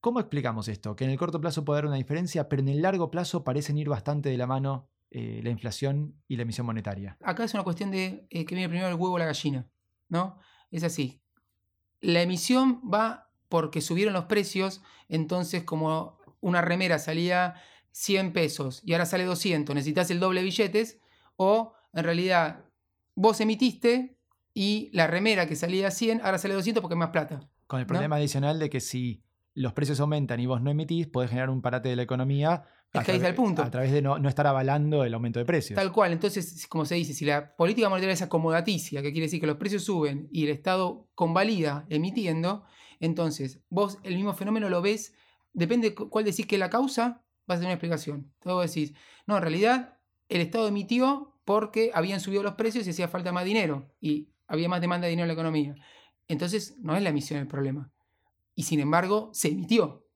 ¿Cómo 0.00 0.20
explicamos 0.20 0.68
esto? 0.68 0.96
Que 0.96 1.04
en 1.04 1.10
el 1.10 1.18
corto 1.18 1.40
plazo 1.40 1.64
puede 1.64 1.78
haber 1.78 1.88
una 1.88 1.96
diferencia, 1.96 2.48
pero 2.48 2.60
en 2.60 2.68
el 2.68 2.82
largo 2.82 3.10
plazo 3.10 3.44
parecen 3.44 3.78
ir 3.78 3.88
bastante 3.88 4.28
de 4.28 4.36
la 4.36 4.46
mano 4.46 4.90
eh, 5.10 5.40
la 5.44 5.50
inflación 5.50 6.20
y 6.26 6.36
la 6.36 6.42
emisión 6.42 6.66
monetaria. 6.66 7.16
Acá 7.22 7.44
es 7.44 7.54
una 7.54 7.62
cuestión 7.62 7.92
de 7.92 8.26
eh, 8.30 8.44
que 8.44 8.54
viene 8.56 8.68
primero 8.68 8.88
el 8.88 8.94
huevo 8.94 9.14
o 9.14 9.18
la 9.18 9.26
gallina, 9.26 9.66
¿no? 10.08 10.38
Es 10.72 10.82
así. 10.82 11.22
La 12.00 12.20
emisión 12.20 12.82
va 12.92 13.30
porque 13.48 13.80
subieron 13.80 14.12
los 14.12 14.24
precios, 14.24 14.82
entonces 15.08 15.62
como 15.62 16.18
una 16.40 16.60
remera 16.60 16.98
salía 16.98 17.54
100 17.96 18.32
pesos 18.32 18.82
y 18.84 18.92
ahora 18.92 19.06
sale 19.06 19.24
200, 19.24 19.72
necesitas 19.74 20.10
el 20.10 20.18
doble 20.18 20.40
de 20.40 20.44
billetes, 20.46 20.98
o 21.36 21.74
en 21.92 22.02
realidad 22.04 22.64
vos 23.14 23.40
emitiste 23.40 24.18
y 24.52 24.90
la 24.92 25.06
remera 25.06 25.46
que 25.46 25.54
salía 25.54 25.90
100 25.92 26.20
ahora 26.24 26.38
sale 26.38 26.54
200 26.54 26.80
porque 26.82 26.94
es 26.94 26.98
más 26.98 27.10
plata. 27.10 27.48
Con 27.68 27.78
el 27.80 27.86
problema 27.86 28.16
adicional 28.16 28.58
de 28.58 28.68
que 28.68 28.80
si 28.80 29.22
los 29.54 29.72
precios 29.72 30.00
aumentan 30.00 30.40
y 30.40 30.46
vos 30.46 30.60
no 30.60 30.70
emitís, 30.72 31.06
podés 31.06 31.30
generar 31.30 31.50
un 31.50 31.62
parate 31.62 31.88
de 31.88 31.94
la 31.96 32.02
economía 32.02 32.64
Es 32.92 33.00
a 33.00 33.04
que 33.04 33.12
ahí 33.12 33.16
está 33.18 33.28
el 33.28 33.36
punto. 33.36 33.62
a 33.62 33.70
través 33.70 33.92
de 33.92 34.02
no, 34.02 34.18
no 34.18 34.28
estar 34.28 34.46
avalando 34.48 35.04
el 35.04 35.14
aumento 35.14 35.38
de 35.38 35.44
precios. 35.44 35.76
Tal 35.76 35.92
cual, 35.92 36.12
entonces, 36.12 36.66
como 36.66 36.84
se 36.84 36.96
dice, 36.96 37.14
si 37.14 37.24
la 37.24 37.54
política 37.54 37.88
monetaria 37.88 38.14
es 38.14 38.22
acomodaticia, 38.22 39.02
que 39.02 39.12
quiere 39.12 39.26
decir 39.26 39.40
que 39.40 39.46
los 39.46 39.56
precios 39.56 39.84
suben 39.84 40.28
y 40.32 40.42
el 40.44 40.50
Estado 40.50 41.08
convalida 41.14 41.86
emitiendo, 41.88 42.64
entonces 42.98 43.60
vos 43.70 43.98
el 44.02 44.16
mismo 44.16 44.34
fenómeno 44.34 44.68
lo 44.68 44.82
ves, 44.82 45.14
depende 45.52 45.90
de 45.90 45.94
cu- 45.94 46.10
cuál 46.10 46.24
decís 46.24 46.46
que 46.46 46.56
es 46.56 46.60
la 46.60 46.70
causa, 46.70 47.22
vas 47.46 47.56
a 47.56 47.60
tener 47.60 47.68
una 47.68 47.74
explicación. 47.74 48.32
Entonces 48.40 48.74
decís, 48.74 48.96
no, 49.26 49.36
en 49.36 49.42
realidad 49.42 49.98
el 50.28 50.40
Estado 50.40 50.68
emitió 50.68 51.34
porque 51.44 51.90
habían 51.94 52.20
subido 52.20 52.42
los 52.42 52.54
precios 52.54 52.86
y 52.86 52.90
hacía 52.90 53.08
falta 53.08 53.32
más 53.32 53.44
dinero 53.44 53.94
y 54.00 54.30
había 54.46 54.68
más 54.68 54.80
demanda 54.80 55.06
de 55.06 55.10
dinero 55.10 55.24
en 55.24 55.28
la 55.28 55.34
economía. 55.34 55.74
Entonces 56.28 56.76
no 56.78 56.96
es 56.96 57.02
la 57.02 57.10
emisión 57.10 57.40
el 57.40 57.46
problema. 57.46 57.90
Y 58.54 58.62
sin 58.62 58.80
embargo, 58.80 59.30
se 59.32 59.48
emitió. 59.48 60.06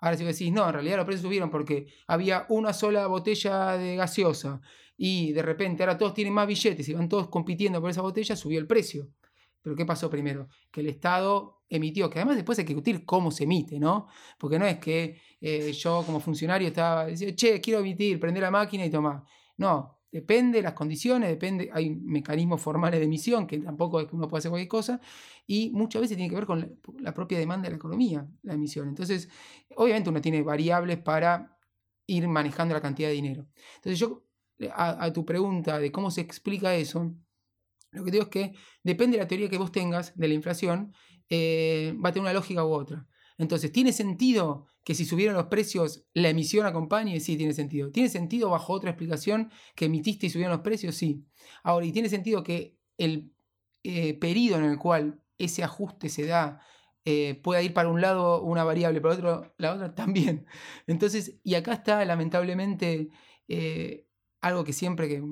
Ahora 0.00 0.16
si 0.16 0.24
vos 0.24 0.38
decís, 0.38 0.52
no, 0.52 0.66
en 0.66 0.74
realidad 0.74 0.96
los 0.98 1.06
precios 1.06 1.22
subieron 1.22 1.50
porque 1.50 1.86
había 2.06 2.46
una 2.48 2.72
sola 2.72 3.06
botella 3.06 3.76
de 3.76 3.96
gaseosa 3.96 4.60
y 4.96 5.32
de 5.32 5.42
repente 5.42 5.82
ahora 5.82 5.98
todos 5.98 6.14
tienen 6.14 6.34
más 6.34 6.46
billetes 6.46 6.88
y 6.88 6.94
van 6.94 7.08
todos 7.08 7.28
compitiendo 7.28 7.80
por 7.80 7.90
esa 7.90 8.02
botella, 8.02 8.36
subió 8.36 8.58
el 8.58 8.66
precio. 8.66 9.08
Pero 9.62 9.74
¿qué 9.74 9.84
pasó 9.84 10.08
primero? 10.08 10.48
Que 10.70 10.80
el 10.80 10.88
Estado 10.88 11.55
emitió, 11.68 12.08
que 12.08 12.18
además 12.18 12.36
después 12.36 12.58
hay 12.58 12.64
que 12.64 12.74
discutir 12.74 13.04
cómo 13.04 13.30
se 13.30 13.44
emite, 13.44 13.78
¿no? 13.78 14.08
Porque 14.38 14.58
no 14.58 14.66
es 14.66 14.78
que 14.78 15.20
eh, 15.40 15.72
yo 15.72 16.02
como 16.04 16.20
funcionario 16.20 16.68
estaba 16.68 17.06
diciendo, 17.06 17.34
che, 17.36 17.60
quiero 17.60 17.80
emitir, 17.80 18.20
prender 18.20 18.42
la 18.42 18.50
máquina 18.50 18.84
y 18.84 18.90
tomar. 18.90 19.22
No, 19.56 19.96
depende 20.10 20.58
de 20.58 20.62
las 20.62 20.74
condiciones, 20.74 21.28
depende, 21.28 21.70
hay 21.72 21.90
mecanismos 21.90 22.60
formales 22.60 23.00
de 23.00 23.06
emisión, 23.06 23.46
que 23.46 23.58
tampoco 23.58 24.00
es 24.00 24.06
que 24.06 24.16
uno 24.16 24.28
puede 24.28 24.40
hacer 24.40 24.50
cualquier 24.50 24.68
cosa, 24.68 25.00
y 25.46 25.70
muchas 25.70 26.02
veces 26.02 26.16
tiene 26.16 26.30
que 26.30 26.36
ver 26.36 26.46
con 26.46 26.78
la, 27.00 27.14
propia 27.14 27.38
demanda 27.38 27.64
de 27.64 27.70
la 27.70 27.76
economía, 27.76 28.26
la 28.42 28.54
emisión. 28.54 28.88
Entonces, 28.88 29.28
obviamente 29.76 30.10
uno 30.10 30.20
tiene 30.20 30.42
variables 30.42 30.98
para 30.98 31.58
ir 32.06 32.28
manejando 32.28 32.74
la 32.74 32.80
cantidad 32.80 33.08
de 33.08 33.14
dinero. 33.14 33.46
Entonces 33.76 33.98
yo, 33.98 34.24
a, 34.72 35.04
a 35.04 35.12
tu 35.12 35.24
pregunta 35.24 35.78
de 35.78 35.92
cómo 35.92 36.10
se 36.10 36.20
explica 36.20 36.74
eso, 36.74 37.14
lo 37.90 38.04
que 38.04 38.10
digo 38.10 38.24
es 38.24 38.30
que 38.30 38.54
depende 38.82 39.16
de 39.16 39.22
la 39.24 39.28
teoría 39.28 39.48
que 39.48 39.58
vos 39.58 39.72
tengas 39.72 40.16
de 40.16 40.28
la 40.28 40.34
inflación, 40.34 40.92
eh, 41.30 41.94
va 42.04 42.10
a 42.10 42.12
tener 42.12 42.24
una 42.24 42.32
lógica 42.32 42.64
u 42.64 42.72
otra. 42.72 43.06
Entonces, 43.38 43.70
¿tiene 43.72 43.92
sentido 43.92 44.66
que 44.84 44.94
si 44.94 45.04
subieron 45.04 45.36
los 45.36 45.46
precios 45.46 46.06
la 46.14 46.28
emisión 46.30 46.66
acompañe? 46.66 47.20
Sí, 47.20 47.36
tiene 47.36 47.52
sentido. 47.52 47.90
¿Tiene 47.90 48.08
sentido 48.08 48.50
bajo 48.50 48.72
otra 48.72 48.90
explicación 48.90 49.50
que 49.74 49.86
emitiste 49.86 50.26
y 50.26 50.30
subieron 50.30 50.52
los 50.52 50.62
precios? 50.62 50.94
Sí. 50.94 51.26
Ahora, 51.62 51.86
¿y 51.86 51.92
tiene 51.92 52.08
sentido 52.08 52.42
que 52.42 52.78
el 52.96 53.32
eh, 53.82 54.14
periodo 54.14 54.58
en 54.58 54.64
el 54.70 54.78
cual 54.78 55.20
ese 55.38 55.62
ajuste 55.62 56.08
se 56.08 56.26
da 56.26 56.60
eh, 57.04 57.40
pueda 57.42 57.62
ir 57.62 57.72
para 57.74 57.88
un 57.88 58.00
lado 58.00 58.42
una 58.42 58.64
variable, 58.64 59.00
para 59.00 59.14
otro 59.14 59.54
la 59.58 59.74
otra 59.74 59.94
también? 59.94 60.46
Entonces, 60.86 61.38
y 61.42 61.54
acá 61.54 61.74
está 61.74 62.04
lamentablemente 62.04 63.10
eh, 63.48 64.06
algo 64.40 64.64
que 64.64 64.72
siempre 64.72 65.08
que 65.08 65.22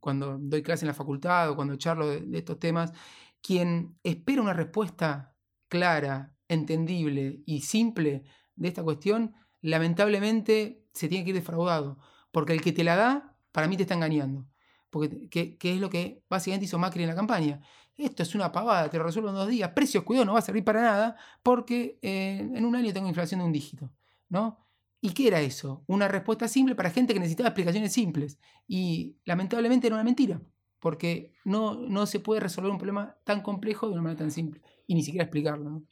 cuando 0.00 0.38
doy 0.38 0.62
clase 0.62 0.84
en 0.84 0.88
la 0.88 0.94
facultad 0.94 1.50
o 1.50 1.56
cuando 1.56 1.76
charlo 1.76 2.08
de, 2.08 2.20
de 2.20 2.38
estos 2.38 2.58
temas, 2.58 2.92
quien 3.40 3.98
espera 4.02 4.42
una 4.42 4.52
respuesta 4.54 5.33
clara, 5.68 6.34
entendible 6.48 7.42
y 7.46 7.62
simple 7.62 8.24
de 8.56 8.68
esta 8.68 8.82
cuestión, 8.82 9.34
lamentablemente 9.60 10.84
se 10.92 11.08
tiene 11.08 11.24
que 11.24 11.30
ir 11.30 11.36
defraudado. 11.36 11.98
Porque 12.30 12.52
el 12.52 12.60
que 12.60 12.72
te 12.72 12.84
la 12.84 12.96
da, 12.96 13.36
para 13.52 13.68
mí 13.68 13.76
te 13.76 13.82
está 13.82 13.94
engañando. 13.94 14.46
Porque, 14.90 15.28
¿qué, 15.28 15.56
qué 15.56 15.74
es 15.74 15.80
lo 15.80 15.90
que 15.90 16.22
básicamente 16.28 16.66
hizo 16.66 16.78
Macri 16.78 17.02
en 17.02 17.08
la 17.08 17.14
campaña? 17.14 17.60
Esto 17.96 18.22
es 18.22 18.34
una 18.34 18.50
pavada, 18.50 18.90
te 18.90 18.98
lo 18.98 19.04
resuelvo 19.04 19.30
en 19.30 19.36
dos 19.36 19.48
días. 19.48 19.70
Precios, 19.70 20.04
cuidado, 20.04 20.24
no 20.24 20.32
va 20.32 20.40
a 20.40 20.42
servir 20.42 20.64
para 20.64 20.82
nada 20.82 21.16
porque 21.42 21.98
eh, 22.02 22.38
en 22.40 22.64
un 22.64 22.74
año 22.74 22.92
tengo 22.92 23.08
inflación 23.08 23.40
de 23.40 23.46
un 23.46 23.52
dígito. 23.52 23.90
¿no? 24.28 24.66
¿Y 25.00 25.10
qué 25.10 25.28
era 25.28 25.40
eso? 25.40 25.84
Una 25.86 26.08
respuesta 26.08 26.48
simple 26.48 26.74
para 26.74 26.90
gente 26.90 27.14
que 27.14 27.20
necesitaba 27.20 27.50
explicaciones 27.50 27.92
simples. 27.92 28.38
Y 28.66 29.18
lamentablemente 29.24 29.86
era 29.86 29.96
una 29.96 30.04
mentira, 30.04 30.40
porque 30.80 31.32
no, 31.44 31.74
no 31.74 32.06
se 32.06 32.20
puede 32.20 32.40
resolver 32.40 32.70
un 32.70 32.78
problema 32.78 33.16
tan 33.24 33.42
complejo 33.42 33.86
de 33.86 33.92
una 33.92 34.02
manera 34.02 34.18
tan 34.18 34.30
simple. 34.30 34.62
Y 34.86 34.94
ni 34.94 35.02
siquiera 35.02 35.24
explicarlo. 35.24 35.70
¿no? 35.70 35.82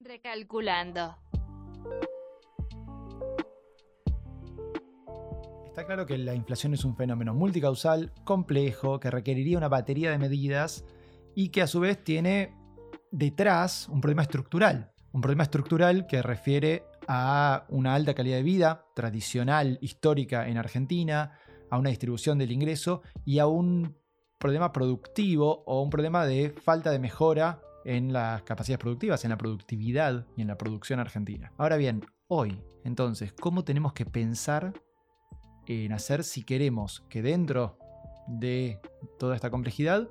Recalculando. 0.00 1.16
Está 5.66 5.86
claro 5.86 6.04
que 6.04 6.18
la 6.18 6.34
inflación 6.34 6.74
es 6.74 6.84
un 6.84 6.96
fenómeno 6.96 7.32
multicausal, 7.32 8.12
complejo, 8.24 8.98
que 8.98 9.10
requeriría 9.10 9.56
una 9.56 9.68
batería 9.68 10.10
de 10.10 10.18
medidas 10.18 10.84
y 11.34 11.50
que 11.50 11.62
a 11.62 11.66
su 11.66 11.80
vez 11.80 12.02
tiene 12.02 12.56
detrás 13.12 13.88
un 13.88 14.00
problema 14.00 14.22
estructural. 14.22 14.92
Un 15.12 15.20
problema 15.20 15.44
estructural 15.44 16.06
que 16.06 16.22
refiere 16.22 16.84
a 17.08 17.66
una 17.68 17.94
alta 17.94 18.14
calidad 18.14 18.36
de 18.36 18.42
vida 18.42 18.86
tradicional, 18.94 19.78
histórica 19.80 20.48
en 20.48 20.58
Argentina, 20.58 21.38
a 21.70 21.78
una 21.78 21.90
distribución 21.90 22.38
del 22.38 22.52
ingreso 22.52 23.02
y 23.24 23.38
a 23.38 23.46
un 23.46 23.96
problema 24.38 24.72
productivo 24.72 25.62
o 25.66 25.82
un 25.82 25.90
problema 25.90 26.26
de 26.26 26.50
falta 26.50 26.90
de 26.90 26.98
mejora 26.98 27.60
en 27.84 28.12
las 28.12 28.42
capacidades 28.42 28.80
productivas, 28.80 29.24
en 29.24 29.30
la 29.30 29.38
productividad 29.38 30.26
y 30.36 30.42
en 30.42 30.48
la 30.48 30.56
producción 30.58 31.00
argentina. 31.00 31.52
Ahora 31.56 31.76
bien, 31.76 32.04
hoy, 32.28 32.60
entonces, 32.84 33.32
¿cómo 33.32 33.64
tenemos 33.64 33.92
que 33.92 34.06
pensar 34.06 34.72
en 35.66 35.92
hacer 35.92 36.24
si 36.24 36.42
queremos 36.42 37.04
que 37.08 37.22
dentro 37.22 37.78
de 38.26 38.80
toda 39.18 39.34
esta 39.34 39.50
complejidad 39.50 40.08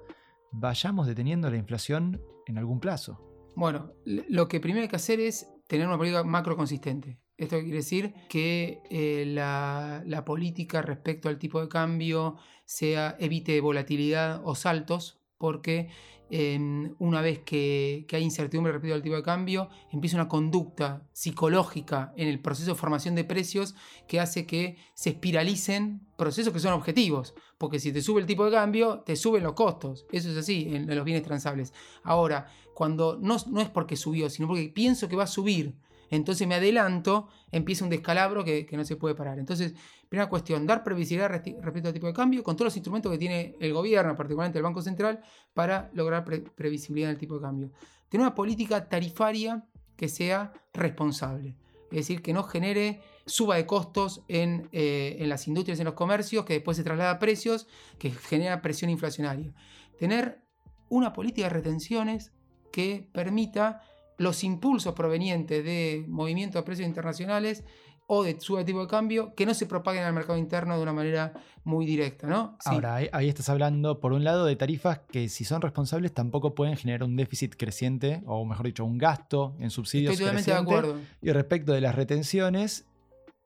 vayamos 0.51 1.07
deteniendo 1.07 1.49
la 1.49 1.57
inflación 1.57 2.21
en 2.47 2.57
algún 2.57 2.79
plazo? 2.79 3.25
Bueno, 3.55 3.93
lo 4.05 4.47
que 4.47 4.59
primero 4.59 4.83
hay 4.83 4.89
que 4.89 4.95
hacer 4.95 5.19
es 5.19 5.47
tener 5.67 5.87
una 5.87 5.97
política 5.97 6.23
macro 6.23 6.55
consistente. 6.55 7.19
Esto 7.37 7.57
quiere 7.59 7.77
decir 7.77 8.13
que 8.27 8.81
eh, 8.89 9.23
la, 9.25 10.03
la, 10.05 10.25
política 10.25 10.81
respecto 10.81 11.29
al 11.29 11.39
tipo 11.39 11.61
de 11.61 11.69
cambio 11.69 12.35
sea, 12.65 13.15
evite 13.17 13.61
volatilidad 13.61 14.41
o 14.43 14.55
saltos, 14.55 15.18
porque 15.39 15.89
eh, 16.31 16.59
una 16.99 17.21
vez 17.21 17.39
que, 17.39 18.05
hay 18.11 18.21
incertidumbre 18.21 18.71
respecto 18.71 18.93
al 18.93 19.01
tipo 19.01 19.15
de 19.15 19.23
cambio, 19.23 19.69
empieza 19.91 20.15
una 20.15 20.27
conducta 20.27 21.07
psicológica 21.11 22.13
en 22.17 22.27
el 22.27 22.39
proceso 22.39 22.71
de 22.71 22.75
formación 22.77 23.15
de 23.15 23.23
precios 23.23 23.73
que 24.07 24.19
hace 24.19 24.45
que 24.45 24.77
se 24.93 25.09
espiralicen 25.09 26.01
procesos 26.17 26.53
que 26.53 26.59
son 26.59 26.73
objetivos. 26.73 27.33
Porque 27.57 27.79
si 27.79 27.91
te 27.91 28.03
sube 28.03 28.21
el 28.21 28.27
tipo 28.27 28.45
de 28.45 28.51
cambio, 28.51 28.99
te 28.99 29.15
suben 29.15 29.43
los 29.43 29.53
costos. 29.53 30.05
Eso 30.11 30.29
es 30.29 30.37
así 30.37 30.67
en, 30.71 30.93
los 30.95 31.03
bienes 31.03 31.23
transables. 31.23 31.73
Ahora, 32.03 32.47
cuando 32.75 33.17
no, 33.19 33.37
no 33.47 33.61
es 33.61 33.69
porque 33.69 33.95
subió, 33.95 34.29
sino 34.29 34.47
porque 34.47 34.69
pienso 34.69 35.09
que 35.09 35.15
va 35.15 35.23
a 35.23 35.27
subir, 35.27 35.75
entonces 36.11 36.47
me 36.47 36.55
adelanto, 36.55 37.27
empieza 37.51 37.83
un 37.83 37.89
descalabro 37.89 38.43
que, 38.43 38.65
que, 38.65 38.77
no 38.77 38.85
se 38.85 38.95
puede 38.95 39.15
parar. 39.15 39.39
Entonces, 39.39 39.73
primera 40.09 40.27
cuestión, 40.27 40.65
dar 40.65 40.83
previsibilidad 40.83 41.29
respecto 41.29 41.87
al 41.87 41.93
tipo 41.93 42.07
de 42.07 42.13
cambio 42.13 42.43
con 42.43 42.55
todos 42.55 42.67
los 42.67 42.75
instrumentos 42.75 43.11
que 43.11 43.17
tiene 43.19 43.55
el 43.59 43.71
gobierno, 43.73 44.15
particularmente 44.15 44.57
el 44.57 44.63
Banco 44.63 44.81
Central, 44.81 45.21
para 45.53 45.91
lograr 45.93 46.25
pre 46.25 46.41
previsibilidad 46.41 47.09
del 47.09 47.17
tipo 47.19 47.35
de 47.35 47.41
cambio. 47.41 47.71
Tener 48.09 48.25
una 48.25 48.35
política 48.35 48.89
tarifaria 48.89 49.63
que 49.95 50.09
sea 50.09 50.51
responsable, 50.73 51.55
es 51.91 51.97
decir, 51.97 52.23
que 52.23 52.33
no 52.33 52.43
genere 52.43 53.01
suba 53.27 53.57
de 53.57 53.67
costos 53.67 54.23
en, 54.27 54.67
eh, 54.71 55.17
en 55.19 55.29
las 55.29 55.47
industrias, 55.47 55.79
en 55.79 55.85
los 55.85 55.93
comercios, 55.93 56.43
que 56.43 56.53
después 56.53 56.75
se 56.75 56.83
traslada 56.83 57.11
a 57.11 57.19
precios, 57.19 57.67
que 57.99 58.09
genera 58.09 58.63
presión 58.63 58.89
inflacionaria. 58.89 59.53
Tener 59.99 60.41
una 60.89 61.13
política 61.13 61.47
de 61.47 61.53
retenciones 61.53 62.31
que 62.71 63.07
permita 63.13 63.83
los 64.17 64.43
impulsos 64.43 64.95
provenientes 64.95 65.63
de 65.63 66.05
movimientos 66.07 66.61
de 66.61 66.65
precios 66.65 66.87
internacionales 66.87 67.63
o 68.11 68.23
de 68.23 68.41
suba 68.41 68.59
de 68.59 68.65
tipo 68.65 68.81
de 68.81 68.87
cambio 68.87 69.35
que 69.35 69.45
no 69.45 69.53
se 69.53 69.67
propaguen 69.67 70.03
al 70.03 70.13
mercado 70.13 70.37
interno 70.39 70.75
de 70.75 70.81
una 70.81 70.93
manera 70.93 71.31
muy 71.63 71.85
directa, 71.85 72.25
¿no? 72.25 72.57
Sí. 72.59 72.71
Ahora, 72.71 72.95
ahí, 72.95 73.29
estás 73.29 73.49
hablando, 73.49 73.99
por 73.99 74.13
un 74.13 74.23
lado, 74.23 74.45
de 74.45 74.55
tarifas 74.55 75.01
que 75.11 75.29
si 75.29 75.45
son 75.45 75.61
responsables 75.61 76.11
tampoco 76.11 76.55
pueden 76.55 76.75
generar 76.75 77.03
un 77.03 77.15
déficit 77.15 77.55
creciente, 77.55 78.23
o 78.25 78.45
mejor 78.45 78.65
dicho, 78.65 78.83
un 78.83 78.97
gasto 78.97 79.55
en 79.59 79.69
subsidios 79.69 80.13
Estoy 80.13 80.25
totalmente 80.25 80.51
creciente. 80.51 80.71
de 80.71 80.77
acuerdo. 80.79 81.01
Y 81.21 81.31
respecto 81.31 81.71
de 81.71 81.81
las 81.81 81.93
retenciones, 81.93 82.87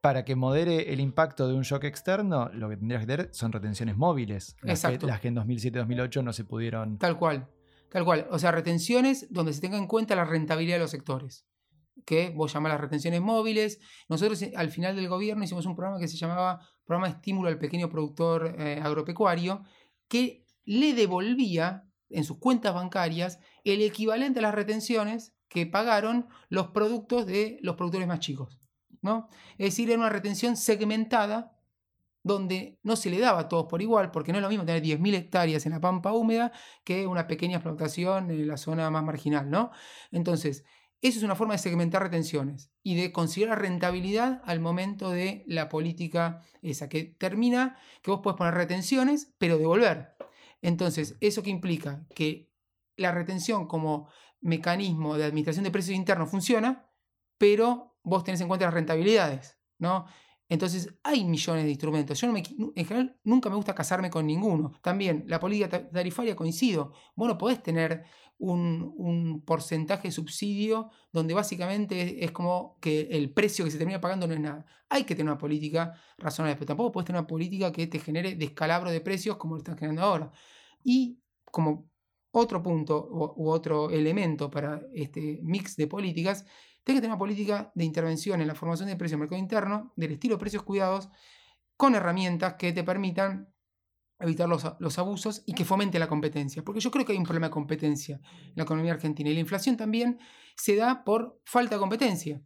para 0.00 0.24
que 0.24 0.34
modere 0.34 0.94
el 0.94 1.00
impacto 1.00 1.46
de 1.46 1.52
un 1.52 1.62
shock 1.62 1.84
externo, 1.84 2.48
lo 2.54 2.70
que 2.70 2.78
tendrías 2.78 3.02
que 3.02 3.06
tener 3.06 3.28
son 3.34 3.52
retenciones 3.52 3.98
móviles. 3.98 4.56
Las 4.62 4.78
Exacto. 4.78 5.00
Que, 5.00 5.12
las 5.12 5.20
que 5.20 5.28
en 5.28 5.36
2007-2008 5.36 6.24
no 6.24 6.32
se 6.32 6.44
pudieron... 6.44 6.96
Tal 6.96 7.18
cual. 7.18 7.48
Tal 7.90 8.06
cual. 8.06 8.26
O 8.30 8.38
sea, 8.38 8.50
retenciones 8.50 9.26
donde 9.28 9.52
se 9.52 9.60
tenga 9.60 9.76
en 9.76 9.86
cuenta 9.86 10.16
la 10.16 10.24
rentabilidad 10.24 10.76
de 10.76 10.80
los 10.80 10.90
sectores. 10.90 11.44
Que 12.04 12.30
vos 12.30 12.52
llamás 12.52 12.72
las 12.72 12.80
retenciones 12.80 13.20
móviles. 13.20 13.80
Nosotros 14.08 14.42
al 14.56 14.70
final 14.70 14.96
del 14.96 15.08
gobierno 15.08 15.44
hicimos 15.44 15.66
un 15.66 15.76
programa 15.76 15.98
que 15.98 16.08
se 16.08 16.16
llamaba 16.16 16.60
Programa 16.84 17.08
de 17.08 17.14
Estímulo 17.14 17.48
al 17.48 17.58
Pequeño 17.58 17.88
Productor 17.88 18.56
eh, 18.58 18.80
Agropecuario, 18.82 19.62
que 20.08 20.44
le 20.64 20.94
devolvía 20.94 21.84
en 22.10 22.24
sus 22.24 22.38
cuentas 22.38 22.74
bancarias 22.74 23.38
el 23.64 23.82
equivalente 23.82 24.38
a 24.38 24.42
las 24.42 24.54
retenciones 24.54 25.34
que 25.48 25.66
pagaron 25.66 26.28
los 26.48 26.68
productos 26.68 27.26
de 27.26 27.58
los 27.62 27.76
productores 27.76 28.08
más 28.08 28.20
chicos. 28.20 28.58
¿no? 29.02 29.28
Es 29.58 29.66
decir, 29.66 29.90
era 29.90 29.98
una 29.98 30.08
retención 30.08 30.56
segmentada 30.56 31.54
donde 32.22 32.78
no 32.82 32.96
se 32.96 33.10
le 33.10 33.20
daba 33.20 33.40
a 33.40 33.48
todos 33.48 33.66
por 33.66 33.82
igual, 33.82 34.10
porque 34.10 34.32
no 34.32 34.38
es 34.38 34.42
lo 34.42 34.48
mismo 34.48 34.64
tener 34.64 34.82
10.000 34.82 35.14
hectáreas 35.14 35.66
en 35.66 35.72
la 35.72 35.80
pampa 35.80 36.12
húmeda 36.12 36.52
que 36.82 37.06
una 37.06 37.26
pequeña 37.26 37.58
explotación 37.58 38.30
en 38.30 38.48
la 38.48 38.56
zona 38.56 38.90
más 38.90 39.04
marginal, 39.04 39.50
¿no? 39.50 39.70
Entonces, 40.10 40.64
eso 41.04 41.18
es 41.18 41.24
una 41.24 41.36
forma 41.36 41.52
de 41.52 41.58
segmentar 41.58 42.02
retenciones 42.02 42.72
y 42.82 42.94
de 42.94 43.12
considerar 43.12 43.60
rentabilidad 43.60 44.40
al 44.46 44.60
momento 44.60 45.10
de 45.10 45.44
la 45.46 45.68
política 45.68 46.40
esa, 46.62 46.88
que 46.88 47.04
termina 47.04 47.76
que 48.00 48.10
vos 48.10 48.20
podés 48.22 48.38
poner 48.38 48.54
retenciones, 48.54 49.34
pero 49.36 49.58
devolver. 49.58 50.16
Entonces, 50.62 51.18
¿eso 51.20 51.42
qué 51.42 51.50
implica? 51.50 52.06
Que 52.14 52.50
la 52.96 53.12
retención 53.12 53.66
como 53.66 54.08
mecanismo 54.40 55.18
de 55.18 55.24
administración 55.24 55.64
de 55.64 55.70
precios 55.70 55.94
internos 55.94 56.30
funciona, 56.30 56.90
pero 57.36 57.98
vos 58.02 58.24
tenés 58.24 58.40
en 58.40 58.48
cuenta 58.48 58.64
las 58.64 58.74
rentabilidades, 58.74 59.58
¿no? 59.78 60.06
Entonces 60.54 60.94
hay 61.02 61.24
millones 61.24 61.64
de 61.64 61.70
instrumentos. 61.70 62.20
Yo 62.20 62.28
no 62.28 62.32
me, 62.32 62.42
en 62.76 62.86
general 62.86 63.16
nunca 63.24 63.50
me 63.50 63.56
gusta 63.56 63.74
casarme 63.74 64.08
con 64.08 64.24
ninguno. 64.24 64.70
También 64.82 65.24
la 65.26 65.40
política 65.40 65.90
tarifaria 65.90 66.36
coincido. 66.36 66.92
Bueno, 67.16 67.36
podés 67.36 67.60
tener 67.60 68.04
un, 68.38 69.42
porcentaje 69.44 70.08
de 70.08 70.12
subsidio 70.12 70.90
donde 71.12 71.34
básicamente 71.34 72.24
es 72.24 72.30
como 72.30 72.78
que 72.80 73.08
el 73.10 73.32
precio 73.32 73.64
que 73.64 73.72
se 73.72 73.78
termina 73.78 74.00
pagando 74.00 74.28
no 74.28 74.34
es 74.34 74.40
nada. 74.40 74.64
Hay 74.88 75.02
que 75.02 75.16
tener 75.16 75.32
una 75.32 75.38
política 75.38 75.92
razonable, 76.18 76.54
pero 76.54 76.66
tampoco 76.66 76.92
puedes 76.92 77.06
tener 77.06 77.20
una 77.20 77.26
política 77.26 77.72
que 77.72 77.88
te 77.88 77.98
genere 77.98 78.36
descalabro 78.36 78.92
de 78.92 79.00
precios 79.00 79.36
como 79.36 79.54
lo 79.56 79.58
están 79.58 79.76
generando 79.76 80.02
ahora. 80.02 80.30
Y 80.84 81.18
como 81.44 81.90
otro 82.30 82.62
punto 82.62 83.08
u, 83.10 83.44
u 83.44 83.50
otro 83.50 83.90
elemento 83.90 84.52
para 84.52 84.82
este 84.92 85.40
mix 85.42 85.74
de 85.74 85.88
políticas 85.88 86.46
Tienes 86.84 87.00
que 87.00 87.02
tener 87.02 87.10
una 87.10 87.18
política 87.18 87.72
de 87.74 87.84
intervención 87.84 88.40
en 88.40 88.46
la 88.46 88.54
formación 88.54 88.88
de 88.88 88.96
precios 88.96 89.18
del 89.18 89.20
mercado 89.20 89.40
interno, 89.40 89.92
del 89.96 90.12
estilo 90.12 90.38
precios 90.38 90.62
cuidados, 90.62 91.08
con 91.76 91.94
herramientas 91.94 92.54
que 92.54 92.72
te 92.72 92.84
permitan 92.84 93.52
evitar 94.20 94.48
los, 94.48 94.64
los, 94.78 94.98
abusos 94.98 95.42
y 95.46 95.54
que 95.54 95.64
fomente 95.64 95.98
la 95.98 96.08
competencia. 96.08 96.62
Porque 96.62 96.80
yo 96.80 96.90
creo 96.90 97.04
que 97.04 97.12
hay 97.12 97.18
un 97.18 97.24
problema 97.24 97.48
de 97.48 97.52
competencia 97.52 98.20
en 98.46 98.52
la 98.54 98.62
economía 98.62 98.92
argentina. 98.92 99.30
Y 99.30 99.34
la 99.34 99.40
inflación 99.40 99.76
también 99.76 100.18
se 100.56 100.76
da 100.76 101.04
por 101.04 101.40
falta 101.44 101.74
de 101.76 101.80
competencia. 101.80 102.42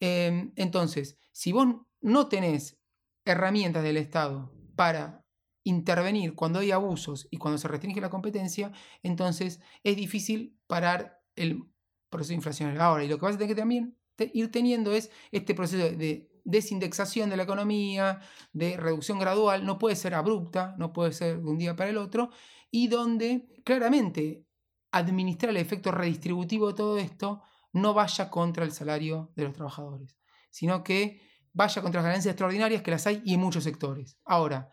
Eh, 0.00 0.50
entonces, 0.56 1.18
si 1.32 1.52
vos 1.52 1.66
no 2.00 2.28
tenés 2.28 2.78
herramientas 3.24 3.82
del 3.82 3.96
Estado 3.96 4.52
para 4.76 5.24
intervenir 5.64 6.34
cuando 6.34 6.60
hay 6.60 6.70
abusos 6.70 7.28
y 7.30 7.36
cuando 7.36 7.58
se 7.58 7.68
restringe 7.68 8.00
la 8.00 8.10
competencia, 8.10 8.72
entonces 9.02 9.60
es 9.82 9.96
difícil 9.96 10.58
parar 10.66 11.20
el 11.36 11.62
proceso 12.10 12.34
inflacionario. 12.34 12.82
Ahora, 12.82 13.04
y 13.04 13.08
lo 13.08 13.18
que 13.18 13.26
vas 13.26 13.34
a 13.34 13.38
tener 13.38 13.54
que 13.54 13.60
también 13.60 13.96
ir 14.18 14.50
teniendo 14.50 14.92
es 14.92 15.10
este 15.30 15.54
proceso 15.54 15.96
de 15.96 16.30
desindexación 16.44 17.28
de 17.28 17.36
la 17.36 17.42
economía, 17.42 18.20
de 18.52 18.76
reducción 18.76 19.18
gradual, 19.18 19.66
no 19.66 19.78
puede 19.78 19.96
ser 19.96 20.14
abrupta, 20.14 20.74
no 20.78 20.92
puede 20.92 21.12
ser 21.12 21.40
de 21.40 21.48
un 21.48 21.58
día 21.58 21.76
para 21.76 21.90
el 21.90 21.98
otro, 21.98 22.30
y 22.70 22.88
donde 22.88 23.48
claramente 23.64 24.46
administrar 24.90 25.50
el 25.50 25.58
efecto 25.58 25.92
redistributivo 25.92 26.68
de 26.68 26.74
todo 26.74 26.98
esto 26.98 27.42
no 27.72 27.92
vaya 27.92 28.30
contra 28.30 28.64
el 28.64 28.72
salario 28.72 29.30
de 29.36 29.44
los 29.44 29.52
trabajadores, 29.52 30.16
sino 30.50 30.82
que 30.82 31.20
vaya 31.52 31.82
contra 31.82 32.00
las 32.00 32.08
ganancias 32.08 32.32
extraordinarias 32.32 32.82
que 32.82 32.90
las 32.90 33.06
hay 33.06 33.20
y 33.24 33.34
en 33.34 33.40
muchos 33.40 33.64
sectores. 33.64 34.18
Ahora, 34.24 34.70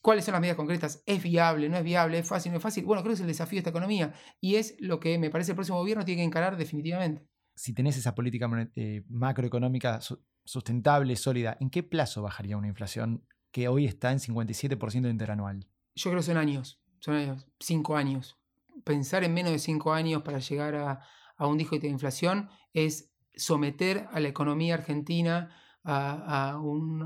¿Cuáles 0.00 0.24
son 0.24 0.32
las 0.32 0.40
medidas 0.40 0.56
concretas? 0.56 1.02
¿Es 1.06 1.22
viable? 1.22 1.68
¿No 1.68 1.76
es 1.76 1.84
viable? 1.84 2.18
¿Es 2.18 2.26
fácil? 2.26 2.52
¿No 2.52 2.58
es 2.58 2.62
fácil? 2.62 2.84
Bueno, 2.84 3.02
creo 3.02 3.10
que 3.10 3.14
es 3.14 3.20
el 3.20 3.26
desafío 3.26 3.56
de 3.56 3.60
esta 3.60 3.70
economía 3.70 4.14
y 4.40 4.56
es 4.56 4.76
lo 4.78 5.00
que 5.00 5.18
me 5.18 5.30
parece 5.30 5.52
el 5.52 5.56
próximo 5.56 5.78
gobierno 5.78 6.04
tiene 6.04 6.20
que 6.20 6.26
encarar 6.26 6.56
definitivamente. 6.56 7.26
Si 7.54 7.72
tenés 7.72 7.96
esa 7.96 8.14
política 8.14 8.48
eh, 8.76 9.02
macroeconómica 9.08 9.98
sustentable, 10.44 11.16
sólida, 11.16 11.56
¿en 11.60 11.70
qué 11.70 11.82
plazo 11.82 12.22
bajaría 12.22 12.56
una 12.56 12.68
inflación 12.68 13.26
que 13.50 13.66
hoy 13.66 13.86
está 13.86 14.12
en 14.12 14.18
57% 14.18 15.10
interanual? 15.10 15.66
Yo 15.96 16.10
creo 16.10 16.20
que 16.20 16.26
son 16.26 16.36
años, 16.36 16.80
son 17.00 17.16
años, 17.16 17.46
cinco 17.58 17.96
años. 17.96 18.38
Pensar 18.84 19.24
en 19.24 19.34
menos 19.34 19.50
de 19.50 19.58
cinco 19.58 19.92
años 19.92 20.22
para 20.22 20.38
llegar 20.38 20.76
a, 20.76 21.00
a 21.36 21.46
un 21.46 21.58
dígito 21.58 21.82
de 21.82 21.88
inflación 21.88 22.48
es 22.72 23.12
someter 23.34 24.08
a 24.12 24.20
la 24.20 24.28
economía 24.28 24.74
argentina 24.74 25.50
a, 25.84 26.58
un, 26.62 27.02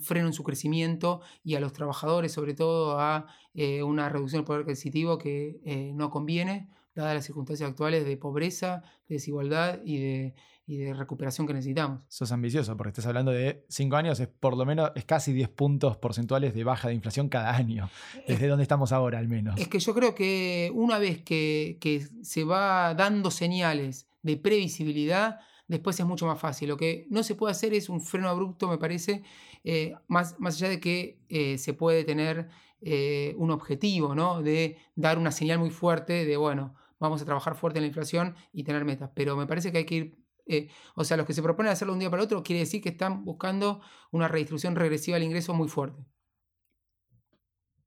freno 0.00 0.28
en 0.28 0.32
su 0.32 0.42
crecimiento 0.42 1.20
y 1.42 1.54
a 1.54 1.60
los 1.60 1.72
trabajadores 1.72 2.32
sobre 2.32 2.54
todo 2.54 2.98
a 2.98 3.26
eh, 3.54 3.82
una 3.82 4.08
reducción 4.08 4.40
del 4.40 4.46
poder 4.46 4.62
adquisitivo 4.62 5.18
que 5.18 5.60
eh, 5.64 5.92
no 5.94 6.10
conviene, 6.10 6.68
dadas 6.94 7.14
las 7.14 7.24
circunstancias 7.24 7.70
actuales 7.70 8.04
de 8.04 8.16
pobreza, 8.16 8.82
de 9.08 9.16
desigualdad 9.16 9.80
y 9.84 9.98
de, 9.98 10.34
y 10.66 10.76
de 10.78 10.94
recuperación 10.94 11.46
que 11.46 11.52
necesitamos. 11.52 12.02
Sos 12.08 12.30
ambicioso 12.30 12.76
porque 12.76 12.90
estás 12.90 13.06
hablando 13.06 13.32
de 13.32 13.64
cinco 13.68 13.96
años, 13.96 14.20
es 14.20 14.28
por 14.28 14.56
lo 14.56 14.64
menos, 14.64 14.92
es 14.94 15.04
casi 15.04 15.32
10 15.32 15.48
puntos 15.48 15.96
porcentuales 15.96 16.54
de 16.54 16.62
baja 16.62 16.88
de 16.88 16.94
inflación 16.94 17.28
cada 17.28 17.56
año, 17.56 17.90
desde 18.28 18.46
donde 18.46 18.62
estamos 18.62 18.92
ahora 18.92 19.18
al 19.18 19.28
menos. 19.28 19.58
Es 19.58 19.68
que 19.68 19.80
yo 19.80 19.94
creo 19.94 20.14
que 20.14 20.70
una 20.74 20.98
vez 20.98 21.22
que, 21.22 21.78
que 21.80 22.06
se 22.22 22.44
va 22.44 22.94
dando 22.94 23.32
señales 23.32 24.08
de 24.22 24.36
previsibilidad, 24.36 25.40
después 25.66 25.98
es 25.98 26.06
mucho 26.06 26.26
más 26.26 26.38
fácil. 26.38 26.68
Lo 26.68 26.76
que 26.76 27.06
no 27.10 27.22
se 27.22 27.34
puede 27.34 27.52
hacer 27.52 27.74
es 27.74 27.88
un 27.88 28.00
freno 28.00 28.28
abrupto, 28.28 28.68
me 28.68 28.78
parece, 28.78 29.22
eh, 29.64 29.94
más, 30.08 30.38
más 30.38 30.56
allá 30.56 30.68
de 30.68 30.80
que 30.80 31.20
eh, 31.28 31.58
se 31.58 31.74
puede 31.74 32.04
tener 32.04 32.48
eh, 32.80 33.34
un 33.36 33.50
objetivo, 33.50 34.14
¿no? 34.14 34.42
De 34.42 34.78
dar 34.94 35.18
una 35.18 35.32
señal 35.32 35.58
muy 35.58 35.70
fuerte 35.70 36.24
de, 36.24 36.36
bueno, 36.36 36.74
vamos 36.98 37.22
a 37.22 37.24
trabajar 37.24 37.54
fuerte 37.56 37.78
en 37.78 37.84
la 37.84 37.88
inflación 37.88 38.36
y 38.52 38.64
tener 38.64 38.84
metas. 38.84 39.10
Pero 39.14 39.36
me 39.36 39.46
parece 39.46 39.72
que 39.72 39.78
hay 39.78 39.86
que 39.86 39.94
ir 39.94 40.20
eh, 40.50 40.68
o 40.96 41.04
sea, 41.04 41.16
los 41.16 41.26
que 41.26 41.32
se 41.32 41.42
proponen 41.42 41.70
hacerlo 41.70 41.92
un 41.92 42.00
día 42.00 42.10
para 42.10 42.24
otro, 42.24 42.42
quiere 42.42 42.60
decir 42.60 42.82
que 42.82 42.88
están 42.88 43.24
buscando 43.24 43.80
una 44.10 44.26
redistribución 44.26 44.74
regresiva 44.74 45.14
del 45.14 45.22
ingreso 45.24 45.54
muy 45.54 45.68
fuerte. 45.68 46.04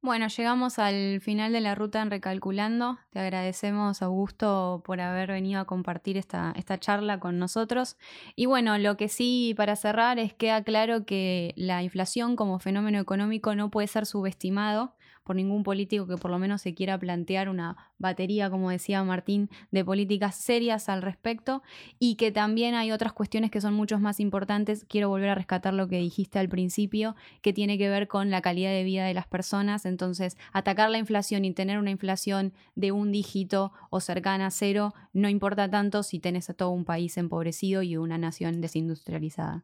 Bueno, 0.05 0.27
llegamos 0.27 0.79
al 0.79 1.21
final 1.21 1.53
de 1.53 1.61
la 1.61 1.75
ruta 1.75 2.01
en 2.01 2.11
Recalculando. 2.11 2.97
Te 3.11 3.19
agradecemos, 3.19 4.01
Augusto, 4.01 4.81
por 4.83 4.99
haber 4.99 5.29
venido 5.31 5.61
a 5.61 5.65
compartir 5.65 6.17
esta, 6.17 6.51
esta 6.57 6.77
charla 6.77 7.21
con 7.21 7.39
nosotros. 7.39 7.95
Y 8.35 8.45
bueno, 8.45 8.77
lo 8.77 8.97
que 8.97 9.07
sí, 9.07 9.53
para 9.55 9.77
cerrar, 9.77 10.19
es 10.19 10.31
que 10.33 10.47
queda 10.47 10.61
claro 10.61 11.05
que 11.05 11.53
la 11.55 11.83
inflación 11.83 12.35
como 12.35 12.59
fenómeno 12.59 12.99
económico 12.99 13.55
no 13.55 13.71
puede 13.71 13.87
ser 13.87 14.05
subestimado 14.05 14.93
por 15.23 15.35
ningún 15.35 15.63
político 15.63 16.07
que 16.07 16.17
por 16.17 16.31
lo 16.31 16.39
menos 16.39 16.61
se 16.61 16.73
quiera 16.73 16.97
plantear 16.97 17.49
una 17.49 17.77
batería, 17.97 18.49
como 18.49 18.69
decía 18.69 19.03
Martín, 19.03 19.49
de 19.71 19.85
políticas 19.85 20.35
serias 20.35 20.89
al 20.89 21.01
respecto 21.01 21.63
y 21.99 22.15
que 22.15 22.31
también 22.31 22.75
hay 22.75 22.91
otras 22.91 23.13
cuestiones 23.13 23.51
que 23.51 23.61
son 23.61 23.73
mucho 23.73 23.99
más 23.99 24.19
importantes. 24.19 24.85
Quiero 24.87 25.09
volver 25.09 25.29
a 25.29 25.35
rescatar 25.35 25.73
lo 25.73 25.87
que 25.87 25.97
dijiste 25.97 26.39
al 26.39 26.49
principio, 26.49 27.15
que 27.41 27.53
tiene 27.53 27.77
que 27.77 27.89
ver 27.89 28.07
con 28.07 28.29
la 28.29 28.41
calidad 28.41 28.71
de 28.71 28.83
vida 28.83 29.05
de 29.05 29.13
las 29.13 29.27
personas. 29.27 29.85
Entonces, 29.85 30.37
atacar 30.51 30.89
la 30.89 30.97
inflación 30.97 31.45
y 31.45 31.53
tener 31.53 31.77
una 31.79 31.91
inflación 31.91 32.53
de 32.75 32.91
un 32.91 33.11
dígito 33.11 33.71
o 33.89 33.99
cercana 33.99 34.47
a 34.47 34.51
cero 34.51 34.93
no 35.13 35.29
importa 35.29 35.69
tanto 35.69 36.03
si 36.03 36.19
tenés 36.19 36.49
a 36.49 36.53
todo 36.53 36.71
un 36.71 36.85
país 36.85 37.17
empobrecido 37.17 37.83
y 37.83 37.97
una 37.97 38.17
nación 38.17 38.61
desindustrializada. 38.61 39.63